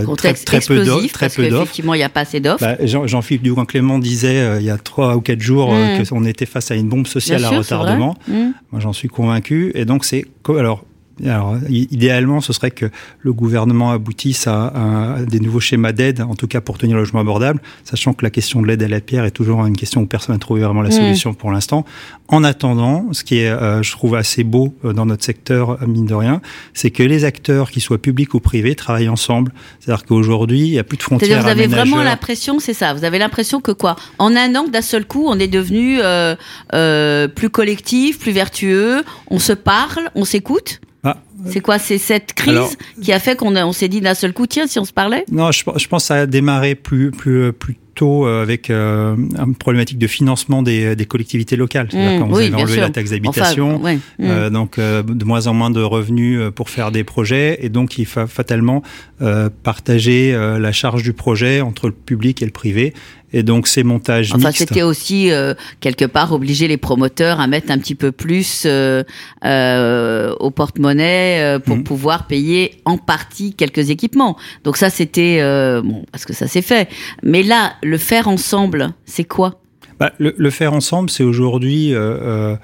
Contexte 0.05 0.45
très, 0.45 0.59
très 0.59 0.67
peu 0.67 0.83
d'offres. 0.83 1.03
explosif, 1.03 1.11
Très 1.13 1.29
peu 1.29 1.43
d'offres. 1.49 1.59
qu'effectivement, 1.61 1.93
il 1.93 1.97
n'y 1.97 2.03
a 2.03 2.09
pas 2.09 2.21
assez 2.21 2.39
d'offres. 2.39 2.63
Bah, 2.63 2.75
Jean- 2.85 3.07
Jean-Philippe 3.07 3.43
Dugan-Clément 3.43 3.99
disait 3.99 4.57
il 4.59 4.65
y 4.65 4.69
a 4.69 4.77
trois 4.77 5.15
ou 5.15 5.21
quatre 5.21 5.41
jours 5.41 5.73
euh, 5.73 5.99
Mm. 5.99 6.05
qu'on 6.07 6.25
était 6.25 6.45
face 6.45 6.71
à 6.71 6.75
une 6.75 6.87
bombe 6.89 7.03
Bien 7.03 7.11
sociale 7.11 7.43
à 7.45 7.49
sûr, 7.49 7.57
retardement. 7.59 8.15
Mmh. 8.27 8.33
Moi, 8.71 8.81
j'en 8.81 8.93
suis 8.93 9.07
convaincu. 9.07 9.71
Et 9.75 9.85
donc, 9.85 10.00
c'est 10.03 10.25
co- 10.43 10.57
alors. 10.57 10.85
Alors, 11.25 11.55
idéalement, 11.69 12.41
ce 12.41 12.53
serait 12.53 12.71
que 12.71 12.87
le 13.19 13.33
gouvernement 13.33 13.91
aboutisse 13.91 14.47
à, 14.47 14.67
à 15.15 15.21
des 15.23 15.39
nouveaux 15.39 15.59
schémas 15.59 15.91
d'aide, 15.91 16.21
en 16.21 16.35
tout 16.35 16.47
cas 16.47 16.61
pour 16.61 16.77
tenir 16.77 16.95
le 16.95 17.01
logement 17.01 17.19
abordable, 17.19 17.61
sachant 17.83 18.13
que 18.13 18.23
la 18.23 18.29
question 18.29 18.61
de 18.61 18.67
l'aide 18.67 18.81
à 18.83 18.87
la 18.87 19.01
pierre 19.01 19.25
est 19.25 19.31
toujours 19.31 19.65
une 19.65 19.77
question 19.77 20.01
où 20.01 20.05
personne 20.05 20.35
n'a 20.35 20.39
trouvé 20.39 20.61
vraiment 20.61 20.81
la 20.81 20.89
Mm. 20.89 20.93
solution 20.93 21.33
pour 21.33 21.51
l'instant. 21.51 21.85
En 22.27 22.43
attendant, 22.43 23.07
ce 23.11 23.23
qui 23.23 23.39
est, 23.39 23.49
euh, 23.49 23.83
je 23.83 23.91
trouve, 23.91 24.15
assez 24.15 24.43
beau 24.43 24.73
euh, 24.85 24.93
dans 24.93 25.05
notre 25.05 25.23
secteur, 25.23 25.81
euh, 25.81 25.87
mine 25.87 26.05
de 26.05 26.13
rien, 26.13 26.41
c'est 26.73 26.91
que 26.91 27.03
les 27.03 27.25
acteurs, 27.25 27.71
qu'ils 27.71 27.81
soient 27.81 27.97
publics 27.97 28.33
ou 28.33 28.39
privés, 28.39 28.75
travaillent 28.75 29.09
ensemble. 29.09 29.51
C'est-à-dire 29.79 30.05
qu'aujourd'hui, 30.05 30.59
il 30.61 30.71
n'y 30.71 30.79
a 30.79 30.83
plus 30.83 30.97
de 30.97 31.03
frontières 31.03 31.41
vous 31.41 31.47
avez 31.47 31.67
vraiment 31.67 32.03
l'impression, 32.03 32.59
c'est 32.59 32.73
ça, 32.73 32.93
vous 32.93 33.03
avez 33.03 33.19
l'impression 33.19 33.61
que 33.61 33.71
quoi? 33.71 33.95
En 34.19 34.35
un 34.35 34.55
an, 34.55 34.67
d'un 34.67 34.81
seul 34.81 35.05
coup, 35.05 35.25
on 35.27 35.39
est 35.39 35.47
devenu 35.47 35.99
euh, 36.01 36.35
euh, 36.73 37.27
plus 37.27 37.49
collectif, 37.49 38.19
plus 38.19 38.31
vertueux, 38.31 39.03
on 39.29 39.39
se 39.39 39.53
parle, 39.53 40.09
on 40.15 40.25
s'écoute? 40.25 40.81
Ah, 41.03 41.17
C'est 41.47 41.59
quoi 41.61 41.79
C'est 41.79 41.97
cette 41.97 42.33
crise 42.33 42.49
Alors- 42.49 42.71
qui 43.01 43.11
a 43.13 43.19
fait 43.19 43.35
qu'on 43.35 43.55
on 43.55 43.71
s'est 43.73 43.87
dit 43.87 44.01
d'un 44.01 44.13
seul 44.13 44.33
coup, 44.33 44.47
tiens, 44.47 44.67
si 44.67 44.79
on 44.79 44.85
se 44.85 44.93
parlait? 44.93 45.25
Non, 45.31 45.51
je, 45.51 45.63
je 45.77 45.87
pense 45.87 46.03
que 46.03 46.07
ça 46.07 46.15
a 46.15 46.25
démarré 46.25 46.75
plus, 46.75 47.11
plus, 47.11 47.51
plus 47.53 47.77
tôt 47.93 48.25
euh, 48.25 48.41
avec 48.41 48.69
euh, 48.69 49.15
une 49.17 49.55
problématique 49.55 49.97
de 49.97 50.07
financement 50.07 50.63
des, 50.63 50.95
des 50.95 51.05
collectivités 51.05 51.55
locales. 51.57 51.87
C'est-à-dire 51.91 52.17
Mmh, 52.17 52.19
quand 52.21 52.27
vous 52.27 52.37
oui, 52.37 52.45
avez 52.45 52.55
enlevé 52.55 52.73
sûr. 52.73 52.81
la 52.83 52.89
taxe 52.89 53.09
d'habitation, 53.09 53.75
Enfin, 53.75 53.83
ouais, 53.83 53.95
mmh. 53.95 53.99
euh, 54.21 54.49
donc 54.49 54.77
euh, 54.79 55.03
de 55.03 55.25
moins 55.25 55.47
en 55.47 55.53
moins 55.53 55.69
de 55.71 55.81
revenus 55.81 56.39
euh, 56.39 56.51
pour 56.51 56.69
faire 56.69 56.91
des 56.91 57.03
projets, 57.03 57.59
et 57.61 57.69
donc 57.69 57.97
il 57.97 58.05
faut 58.05 58.27
fatalement 58.27 58.81
euh, 59.21 59.49
partager 59.63 60.33
euh, 60.33 60.57
la 60.57 60.71
charge 60.71 61.03
du 61.03 61.11
projet 61.13 61.59
entre 61.61 61.87
le 61.87 61.93
public 61.93 62.41
et 62.41 62.45
le 62.45 62.51
privé. 62.51 62.93
Et 63.33 63.43
donc 63.43 63.67
ces 63.67 63.83
montages 63.83 64.33
Enfin, 64.35 64.51
c'était 64.51 64.81
aussi 64.81 65.31
euh, 65.31 65.53
quelque 65.79 66.03
part 66.03 66.33
obliger 66.33 66.67
les 66.67 66.75
promoteurs 66.75 67.39
à 67.39 67.47
mettre 67.47 67.71
un 67.71 67.77
petit 67.77 67.95
peu 67.95 68.11
plus 68.11 68.63
euh, 68.65 69.03
euh, 69.45 70.33
au 70.41 70.51
porte-monnaie 70.51 71.30
euh, 71.39 71.59
pour 71.59 71.77
Mhm. 71.77 71.83
pouvoir 71.83 72.27
payer 72.27 72.81
en 72.85 72.97
partie 72.97 73.53
quelques 73.53 73.89
équipements. 73.89 74.37
Donc 74.63 74.77
ça, 74.77 74.89
c'était 74.89 75.39
euh, 75.41 75.81
bon 75.81 76.03
parce 76.11 76.25
que 76.25 76.33
ça 76.33 76.47
s'est 76.47 76.61
fait. 76.61 76.89
Mais 77.23 77.43
là, 77.43 77.73
le 77.83 77.97
faire 77.97 78.27
ensemble, 78.27 78.93
c'est 79.05 79.23
quoi? 79.23 79.61
Bah, 79.99 80.11
le, 80.17 80.33
le 80.37 80.49
faire 80.49 80.73
ensemble, 80.73 81.09
c'est 81.09 81.23
aujourd'hui. 81.23 81.93
euh, 81.93 82.55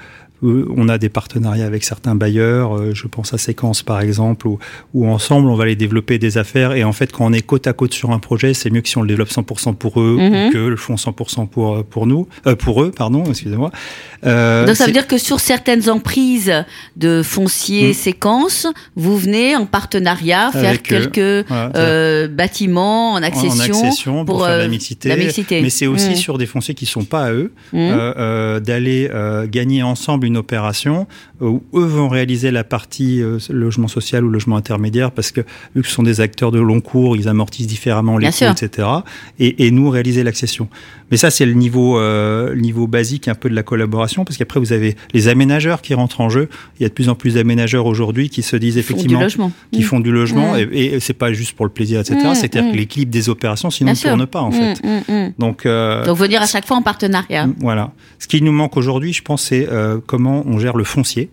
on 0.44 0.88
a 0.90 0.98
des 0.98 1.10
partenariats 1.10 1.66
avec 1.66 1.84
certains 1.84 2.16
bailleurs, 2.16 2.78
euh, 2.78 2.92
je 2.94 3.08
pense 3.08 3.34
à 3.34 3.38
Séquence 3.38 3.82
par 3.84 4.02
exemple, 4.02 4.48
où, 4.48 4.60
où 4.94 5.08
ensemble 5.08 5.48
on 5.50 5.56
va 5.56 5.64
aller 5.64 5.76
développer 5.76 6.18
des 6.20 6.38
affaires. 6.38 6.74
Et 6.74 6.84
en 6.84 6.94
fait, 6.94 7.12
quand 7.12 7.26
on 7.26 7.34
est 7.34 7.42
côte 7.42 7.66
à 7.68 7.74
côte 7.74 7.94
sur 7.94 8.12
un 8.12 8.20
projet, 8.20 8.54
c'est 8.54 8.70
mieux 8.70 8.82
que 8.82 8.90
si 8.90 8.98
on 8.98 9.02
le 9.02 9.08
développe 9.08 9.30
100% 9.30 9.74
pour 9.74 10.00
eux 10.02 10.18
Mhm. 10.20 10.48
ou 10.48 10.52
que 10.52 10.58
le 10.58 10.76
font 10.76 10.96
100% 10.96 11.48
pour, 11.48 11.84
pour 11.86 12.08
nous, 12.08 12.28
euh, 12.46 12.56
pour 12.56 12.84
eux, 12.84 12.92
pardon, 12.92 13.24
excusez-moi. 13.28 13.72
Euh, 14.26 14.66
Donc 14.66 14.76
ça 14.76 14.86
veut 14.86 14.92
dire 14.92 15.08
que 15.08 15.18
sur 15.18 15.40
certaines 15.40 15.90
emprises 15.90 16.54
de 16.96 17.22
foncier 17.24 17.88
Mhm. 17.90 17.94
séquences, 17.94 18.68
vous 18.96 19.18
venez 19.18 19.56
en 19.56 19.66
partenariat 19.66 20.52
faire 20.52 20.70
Avec 20.70 20.84
quelques 20.84 21.18
euh, 21.20 22.28
bâtiments 22.28 23.14
en 23.14 23.18
en 23.18 23.24
accession. 23.24 23.76
accession 23.84 24.26
pour, 24.26 24.38
pour, 24.38 24.46
faire 24.46 24.58
la 24.58 24.64
euh, 24.66 24.68
mixité. 24.70 25.10
la 25.10 25.18
mixité. 25.18 25.62
Mais 25.62 25.70
c'est 25.70 25.88
aussi 25.88 26.10
Mhm. 26.10 26.16
sur 26.16 26.38
des 26.38 26.46
fonciers 26.46 26.74
qui 26.76 26.86
sont 26.86 27.06
pas 27.06 27.26
à 27.26 27.32
eux, 27.32 27.52
Mhm. 27.74 27.80
euh, 27.80 28.14
euh, 28.18 28.60
d'aller 28.60 29.10
euh, 29.14 29.48
gagner 29.48 29.84
ensemble 29.84 30.27
une 30.28 30.38
opération 30.38 31.08
où 31.42 31.62
eux 31.74 31.86
vont 31.86 32.08
réaliser 32.10 32.52
la 32.52 32.64
partie 32.64 33.22
euh, 33.22 33.38
logement 33.50 33.88
social 33.88 34.24
ou 34.26 34.30
logement 34.30 34.56
intermédiaire 34.58 35.12
parce 35.12 35.32
que 35.32 35.42
vu 35.76 35.82
que 35.82 35.88
ce 35.88 35.94
sont 35.94 36.04
des 36.04 36.22
acteurs 36.22 36.52
de 36.52 36.60
long 36.60 36.82
cours, 36.82 37.16
ils 37.18 37.28
amortissent 37.28 37.68
différemment 37.68 38.18
les 38.18 38.30
Bien 38.30 38.32
coûts, 38.32 38.38
sûr. 38.38 38.52
etc. 38.52 38.88
Et, 39.40 39.66
et 39.68 39.72
nous 39.72 39.90
réaliser 39.90 40.24
l'accession. 40.24 40.68
Mais 41.12 41.18
ça 41.18 41.30
c'est 41.32 41.46
le 41.46 41.54
niveau 41.54 42.00
euh, 42.00 42.56
niveau 42.56 42.86
basique 42.88 43.28
un 43.28 43.36
peu 43.36 43.50
de 43.50 43.56
la 43.56 43.64
collaboration 43.64 44.26
parce 44.26 44.38
qu'après 44.38 44.60
vous 44.60 44.74
avez 44.74 44.96
les 45.14 45.28
aménageurs 45.30 45.82
qui 45.82 45.94
rentrent 45.94 46.22
en 46.22 46.30
jeu. 46.30 46.50
Il 46.80 46.84
y 46.84 46.86
a 46.86 46.90
de 46.90 46.94
plus 46.94 47.10
en 47.10 47.16
plus 47.16 47.36
d'aménageurs 47.36 47.86
aujourd'hui 47.86 48.30
qui 48.30 48.44
se 48.44 48.56
disent 48.56 48.78
effectivement 48.78 49.26
qui 49.72 49.82
font 49.82 50.00
du 50.00 50.12
logement 50.12 50.38
Mm. 50.38 50.70
et, 50.72 50.86
et 50.96 51.00
c'est 51.00 51.14
pas 51.14 51.32
juste 51.34 51.54
pour 51.56 51.66
le 51.66 51.72
plaisir, 51.72 52.00
etc. 52.00 52.20
Mm, 52.24 52.36
C'est-à-dire 52.36 52.64
mm. 52.66 52.72
que 52.72 52.78
l'équilibre 52.78 53.12
des 53.12 53.30
opérations 53.30 53.70
sinon 53.70 53.92
ne 53.92 53.96
tourne 53.96 54.26
pas 54.28 54.42
en 54.42 54.52
fait. 54.52 54.82
Donc, 55.38 55.66
euh, 55.66 56.06
Donc 56.06 56.18
venir 56.18 56.42
à 56.42 56.46
chaque 56.48 56.66
fois 56.66 56.78
en 56.78 56.82
partenariat. 56.82 57.48
voilà. 57.60 57.92
Ce 58.20 58.28
qui 58.28 58.42
nous 58.42 58.52
manque 58.52 58.78
aujourd'hui, 58.78 59.14
je 59.14 59.22
pense, 59.22 59.44
c'est 59.44 59.68
euh, 59.72 60.00
comment 60.18 60.44
on 60.48 60.58
gère 60.58 60.76
le 60.76 60.84
foncier. 60.84 61.30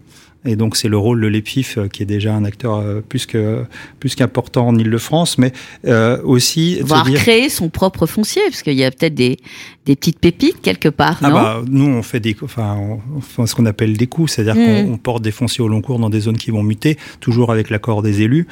Et 0.47 0.57
donc 0.57 0.77
c'est 0.77 0.89
le 0.89 0.99
rôle 0.99 1.23
de 1.23 1.27
l'EPIF 1.27 1.79
euh, 1.79 1.89
qui 1.89 2.03
est 2.03 2.07
déjà 2.07 2.35
un 2.35 2.45
acteur 2.45 2.75
euh, 2.75 3.01
plus 3.01 3.25
que 3.25 3.65
plus 3.99 4.15
qu'important 4.15 4.69
en 4.69 4.77
Ile-de-France, 4.77 5.39
mais 5.39 5.53
euh, 5.87 6.21
aussi 6.23 6.83
dire 6.85 7.15
créer 7.15 7.49
son 7.49 7.71
propre 7.71 8.05
foncier, 8.05 8.43
parce 8.51 8.63
qu'il 8.63 8.75
y 8.75 8.85
a 8.85 8.91
peut-être 8.91 9.15
des, 9.15 9.39
des 9.87 9.97
petites 9.97 10.19
pépites 10.19 10.61
quelque 10.61 10.91
part, 10.91 11.17
ah 11.23 11.29
non 11.31 11.35
bah 11.35 11.63
nous 11.67 11.87
on 11.87 12.03
fait 12.03 12.21
des 12.21 12.37
enfin 12.43 12.77
on, 12.79 13.01
on 13.17 13.21
fait 13.23 13.47
ce 13.47 13.55
qu'on 13.55 13.65
appelle 13.65 13.97
des 13.97 14.07
coups, 14.07 14.33
c'est-à-dire 14.33 14.55
Mm. 14.55 14.67
qu'on 14.67 14.93
on 14.93 14.99
porte 14.99 15.23
des 15.23 15.31
fonciers 15.33 15.65
au 15.65 15.69
long 15.69 15.81
cours 15.81 15.99
dans 15.99 16.11
des 16.11 16.21
zones 16.21 16.37
qui 16.37 16.51
vont 16.51 16.63
muter, 16.63 16.99
toujours 17.21 17.51
avec 17.51 17.71
l'accord 17.71 18.03
des 18.03 18.21
élus. 18.21 18.47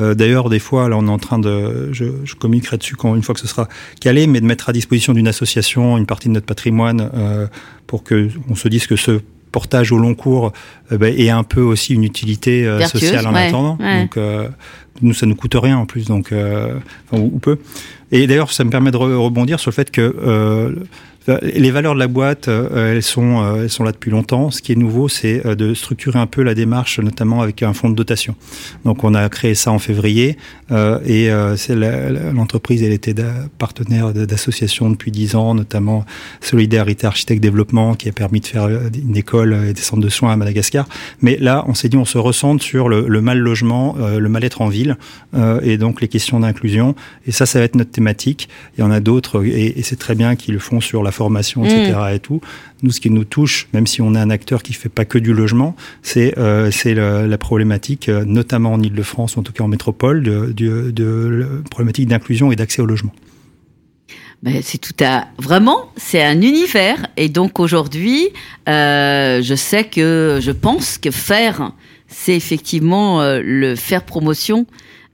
Euh, 0.00 0.14
D'ailleurs 0.14 0.50
des 0.50 0.58
fois 0.58 0.90
là 0.90 0.98
on 0.98 1.06
est 1.06 1.16
en 1.18 1.18
train 1.18 1.38
de 1.38 1.90
je, 1.94 2.04
je 2.24 2.34
communiquerai 2.34 2.76
dessus 2.76 2.94
quand 2.94 3.14
une 3.14 3.22
fois 3.22 3.34
que 3.34 3.40
ce 3.40 3.48
sera 3.48 3.68
calé, 4.02 4.26
mais 4.26 4.42
de 4.42 4.46
mettre 4.46 4.68
à 4.68 4.74
disposition 4.74 5.14
d'une 5.14 5.28
association 5.28 5.96
une 5.96 6.04
partie 6.04 6.28
de 6.28 6.34
notre 6.34 6.44
patrimoine 6.46 7.10
euh, 7.14 7.46
pour 7.86 8.04
que 8.04 8.28
on 8.50 8.54
se 8.54 8.68
dise 8.68 8.86
que 8.86 8.96
ce 8.96 9.22
portage 9.50 9.92
au 9.92 9.98
long 9.98 10.14
cours 10.14 10.52
euh, 10.92 10.98
bah, 10.98 11.08
ait 11.10 11.30
un 11.30 11.42
peu 11.44 11.60
aussi 11.62 11.94
une 11.94 12.04
utilité 12.04 12.66
euh, 12.66 12.84
sociale 12.86 13.26
en 13.26 13.34
ouais, 13.34 13.48
attendant. 13.48 13.76
ouais. 13.80 14.02
Donc 14.02 14.16
euh, 14.16 14.48
nous 15.02 15.14
ça 15.14 15.26
nous 15.26 15.34
coûte 15.36 15.54
rien 15.54 15.78
en 15.78 15.86
plus 15.86 16.06
donc 16.06 16.32
euh, 16.32 16.74
enfin, 17.10 17.22
ou, 17.22 17.30
ou 17.34 17.38
peu. 17.38 17.58
Et 18.10 18.26
d'ailleurs 18.26 18.52
ça 18.52 18.64
me 18.64 18.70
permet 18.70 18.90
de 18.90 18.96
re- 18.96 19.14
rebondir 19.14 19.60
sur 19.60 19.70
le 19.70 19.74
fait 19.74 19.90
que 19.90 20.74
les 21.42 21.70
valeurs 21.70 21.94
de 21.94 21.98
la 21.98 22.08
boîte, 22.08 22.48
euh, 22.48 22.94
elles 22.94 23.02
sont, 23.02 23.42
euh, 23.42 23.64
elles 23.64 23.70
sont 23.70 23.84
là 23.84 23.92
depuis 23.92 24.10
longtemps. 24.10 24.50
Ce 24.50 24.62
qui 24.62 24.72
est 24.72 24.76
nouveau, 24.76 25.08
c'est 25.08 25.44
euh, 25.44 25.54
de 25.54 25.74
structurer 25.74 26.18
un 26.18 26.26
peu 26.26 26.42
la 26.42 26.54
démarche, 26.54 26.98
notamment 27.00 27.42
avec 27.42 27.62
un 27.62 27.74
fonds 27.74 27.90
de 27.90 27.94
dotation. 27.94 28.34
Donc, 28.84 29.04
on 29.04 29.14
a 29.14 29.28
créé 29.28 29.54
ça 29.54 29.70
en 29.70 29.78
février, 29.78 30.38
et 30.70 31.30
c'est 31.56 31.74
l'entreprise, 31.74 32.82
elle 32.82 32.92
était 32.92 33.14
partenaire 33.58 34.12
d'associations 34.12 34.90
depuis 34.90 35.10
dix 35.10 35.34
ans, 35.34 35.54
notamment 35.54 36.04
Solidarité 36.40 37.06
Architecte 37.06 37.42
Développement, 37.42 37.94
qui 37.94 38.08
a 38.08 38.12
permis 38.12 38.40
de 38.40 38.46
faire 38.46 38.68
une 38.68 39.16
école 39.16 39.56
et 39.68 39.72
des 39.72 39.80
centres 39.80 40.02
de 40.02 40.08
soins 40.08 40.32
à 40.32 40.36
Madagascar. 40.36 40.88
Mais 41.22 41.36
là, 41.40 41.64
on 41.68 41.74
s'est 41.74 41.88
dit, 41.88 41.96
on 41.96 42.04
se 42.04 42.18
ressente 42.18 42.62
sur 42.62 42.88
le, 42.88 43.20
mal 43.20 43.38
logement, 43.38 43.96
le 43.98 44.28
mal-être 44.28 44.60
en 44.60 44.68
ville, 44.68 44.96
et 45.62 45.78
donc 45.78 46.00
les 46.00 46.08
questions 46.08 46.40
d'inclusion. 46.40 46.94
Et 47.26 47.32
ça, 47.32 47.46
ça 47.46 47.58
va 47.58 47.64
être 47.64 47.76
notre 47.76 47.90
thématique. 47.90 48.48
Il 48.76 48.82
y 48.82 48.84
en 48.84 48.90
a 48.90 49.00
d'autres, 49.00 49.44
et, 49.44 49.78
et 49.78 49.82
c'est 49.82 49.98
très 49.98 50.14
bien 50.14 50.36
qu'ils 50.36 50.54
le 50.54 50.60
font 50.60 50.80
sur 50.80 51.02
la 51.02 51.12
formation, 51.18 51.64
etc. 51.64 51.92
et 52.14 52.20
tout. 52.20 52.40
Nous, 52.82 52.92
ce 52.92 53.00
qui 53.00 53.10
nous 53.10 53.24
touche, 53.24 53.68
même 53.74 53.86
si 53.86 54.00
on 54.00 54.14
est 54.14 54.18
un 54.18 54.30
acteur 54.30 54.62
qui 54.62 54.72
fait 54.72 54.88
pas 54.88 55.04
que 55.04 55.18
du 55.18 55.32
logement, 55.34 55.74
c'est 56.02 56.38
euh, 56.38 56.70
c'est 56.70 56.94
la 56.94 57.38
problématique, 57.38 58.08
euh, 58.08 58.24
notamment 58.24 58.72
en 58.72 58.80
Ile-de-France, 58.80 59.36
en 59.36 59.42
tout 59.42 59.52
cas 59.52 59.64
en 59.64 59.68
métropole, 59.68 60.22
de, 60.22 60.52
de, 60.52 60.90
de 60.90 61.06
la 61.40 61.46
problématique 61.70 62.08
d'inclusion 62.08 62.52
et 62.52 62.56
d'accès 62.56 62.80
au 62.80 62.86
logement. 62.86 63.12
Ben, 64.42 64.60
c'est 64.62 64.78
tout 64.78 65.04
à 65.04 65.26
vraiment, 65.38 65.90
c'est 65.96 66.22
un 66.22 66.40
univers. 66.40 67.08
Et 67.16 67.28
donc 67.28 67.58
aujourd'hui, 67.58 68.28
euh, 68.68 69.42
je 69.42 69.54
sais 69.56 69.84
que 69.84 70.38
je 70.40 70.52
pense 70.52 70.96
que 70.98 71.10
faire, 71.10 71.72
c'est 72.06 72.36
effectivement 72.36 73.20
euh, 73.20 73.40
le 73.42 73.74
faire 73.74 74.04
promotion. 74.04 74.66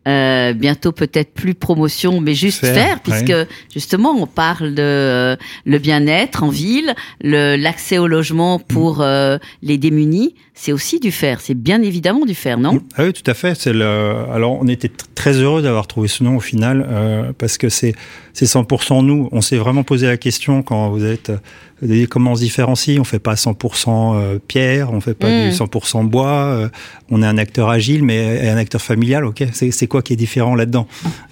Euh, 0.07 0.53
bientôt 0.53 0.93
peut-être 0.93 1.33
plus 1.33 1.55
promotion, 1.55 2.21
mais 2.21 2.35
juste 2.35 2.61
Faire, 2.61 2.75
faire, 2.75 3.01
puisque 3.01 3.29
ouais. 3.29 3.49
justement 3.73 4.11
on 4.11 4.27
parle 4.27 4.75
de 4.75 4.83
euh, 4.83 5.37
le 5.65 5.79
bien-être 5.79 6.43
en 6.43 6.49
ville, 6.51 6.95
le- 7.23 7.57
l'accès 7.57 7.97
au 7.97 8.07
logement 8.07 8.59
pour 8.59 9.01
euh, 9.01 9.39
les 9.63 9.79
démunis, 9.79 10.35
c'est 10.55 10.73
aussi 10.73 11.01
du 11.01 11.11
faire. 11.11 11.41
C'est 11.41 11.55
bien 11.55 11.83
évidemment 11.83 12.25
du 12.25 12.35
faire, 12.35 12.59
non? 12.59 12.81
Ah 12.97 13.05
oui, 13.05 13.13
tout 13.13 13.29
à 13.29 13.35
fait. 13.35 13.55
C'est 13.55 13.73
le. 13.73 13.85
Alors, 14.33 14.59
on 14.61 14.69
était 14.69 14.89
tr- 14.89 15.07
très 15.15 15.33
heureux 15.33 15.63
d'avoir 15.63 15.87
trouvé 15.87 16.07
ce 16.09 16.23
nom 16.23 16.37
au 16.37 16.41
final 16.41 16.87
euh, 16.89 17.33
parce 17.37 17.59
que 17.59 17.69
c'est 17.69 17.95
c'est 18.33 18.47
100% 18.47 19.05
nous. 19.05 19.29
On 19.33 19.41
s'est 19.41 19.57
vraiment 19.57 19.83
posé 19.83 20.07
la 20.07 20.17
question 20.17 20.63
quand 20.63 20.91
vous 20.91 21.05
êtes 21.05 21.31
euh, 21.31 21.37
vous 21.83 21.91
avez 21.91 22.01
dit 22.03 22.07
comment 22.07 22.33
on 22.33 22.37
se 22.37 22.41
différencie. 22.41 22.99
On 23.01 23.05
fait 23.05 23.19
pas 23.19 23.35
100% 23.35 24.15
euh, 24.17 24.39
pierre, 24.47 24.93
on 24.93 25.01
fait 25.01 25.15
pas 25.15 25.29
du 25.29 25.51
100% 25.51 26.07
bois. 26.09 26.29
euh, 26.31 26.69
on 27.11 27.21
est 27.23 27.27
un 27.27 27.37
acteur 27.37 27.69
agile, 27.69 28.03
mais 28.05 28.49
un 28.49 28.57
acteur 28.57 28.81
familial. 28.81 29.25
Ok, 29.25 29.45
c'est 29.53 29.71
c'est 29.73 29.87
quoi 29.89 30.03
qui 30.03 30.13
est 30.13 30.17
différent 30.17 30.55
là-dedans? 30.55 30.87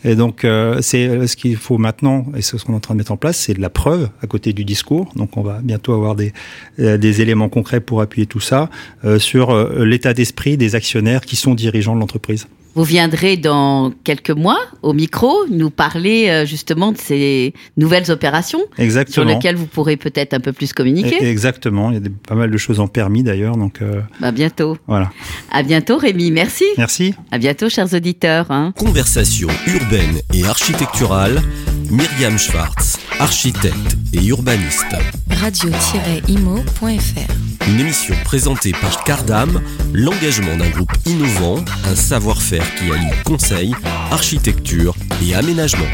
Et 0.05 0.15
donc, 0.17 0.45
euh, 0.45 0.79
c'est 0.83 1.27
ce 1.29 1.37
qu'il 1.37 1.57
faut 1.57 1.79
maintenant, 1.79 2.27
et 2.37 2.43
c'est 2.43 2.59
ce 2.59 2.65
qu'on 2.65 2.73
est 2.73 2.77
en 2.77 2.81
train 2.81 2.95
de 2.95 2.99
mettre 2.99 3.13
en 3.13 3.17
place, 3.17 3.37
c'est 3.39 3.55
de 3.55 3.61
la 3.61 3.71
preuve 3.71 4.11
à 4.21 4.27
côté 4.27 4.53
du 4.53 4.65
discours. 4.65 5.11
Donc, 5.17 5.37
on 5.37 5.43
va 5.43 5.61
bientôt 5.63 5.95
avoir 5.95 6.15
des, 6.17 6.33
des 6.79 7.21
éléments 7.23 7.49
concrets 7.49 7.81
pour 7.81 8.01
appuyer 8.01 8.27
tout 8.27 8.41
ça 8.41 8.69
sur 9.19 9.55
l'état 9.85 10.15
d'esprit 10.15 10.57
des 10.57 10.75
actionnaires 10.75 11.23
qui 11.23 11.37
sont 11.37 11.55
dirigeants 11.55 11.95
de 11.95 12.01
l'entreprise. 12.01 12.47
Vous 12.75 12.85
viendrez 12.85 13.37
dans 13.37 13.93
quelques 14.05 14.31
mois 14.31 14.59
au 14.81 14.95
micro 14.95 15.45
nous 15.51 15.69
parler 15.71 16.29
euh, 16.29 16.47
justement 16.47 16.93
de 16.93 16.99
ces 16.99 17.53
nouvelles 17.77 18.11
opérations 18.11 18.63
Exactement. 18.79 19.13
sur 19.13 19.25
lesquelles 19.25 19.57
vous 19.57 19.67
pourrez 19.67 19.97
peut-être 19.97 20.33
un 20.33 20.41
peu 20.41 20.53
plus 20.53 20.73
communiquer. 20.73 21.23
Exactement, 21.25 21.91
il 21.91 21.95
y 21.95 21.97
a 21.99 22.11
pas 22.27 22.35
mal 22.35 22.51
de 22.51 22.57
choses 22.57 22.81
en 22.81 22.89
permis 22.89 23.23
d'ailleurs. 23.23 23.57
Donc, 23.57 23.83
euh, 23.83 24.01
bah 24.21 24.33
bientôt. 24.33 24.79
Voilà. 24.87 25.11
À 25.51 25.63
bientôt 25.63 25.99
Rémi, 25.99 26.31
merci. 26.31 26.65
Merci. 26.79 27.15
À 27.31 27.39
bientôt 27.39 27.69
chers 27.69 27.93
auditeurs. 27.93 28.51
Hein. 28.51 28.73
Conversation 28.79 29.49
urbaine 29.67 30.21
et 30.33 30.45
architecturale, 30.45 31.43
Myriam 31.91 32.39
Schwartz, 32.39 32.99
architecte 33.21 33.97
et 34.15 34.25
urbaniste. 34.25 34.87
Radio-imo.fr 35.31 37.69
Une 37.69 37.81
émission 37.81 38.15
présentée 38.25 38.73
par 38.73 39.05
Cardam, 39.05 39.61
l'engagement 39.93 40.57
d'un 40.57 40.71
groupe 40.71 40.93
innovant, 41.07 41.63
un 41.87 41.95
savoir-faire 41.95 42.62
qui 42.77 42.93
allie 42.93 43.11
conseil, 43.25 43.75
architecture 44.11 44.95
et 45.23 45.35
aménagement. 45.35 45.87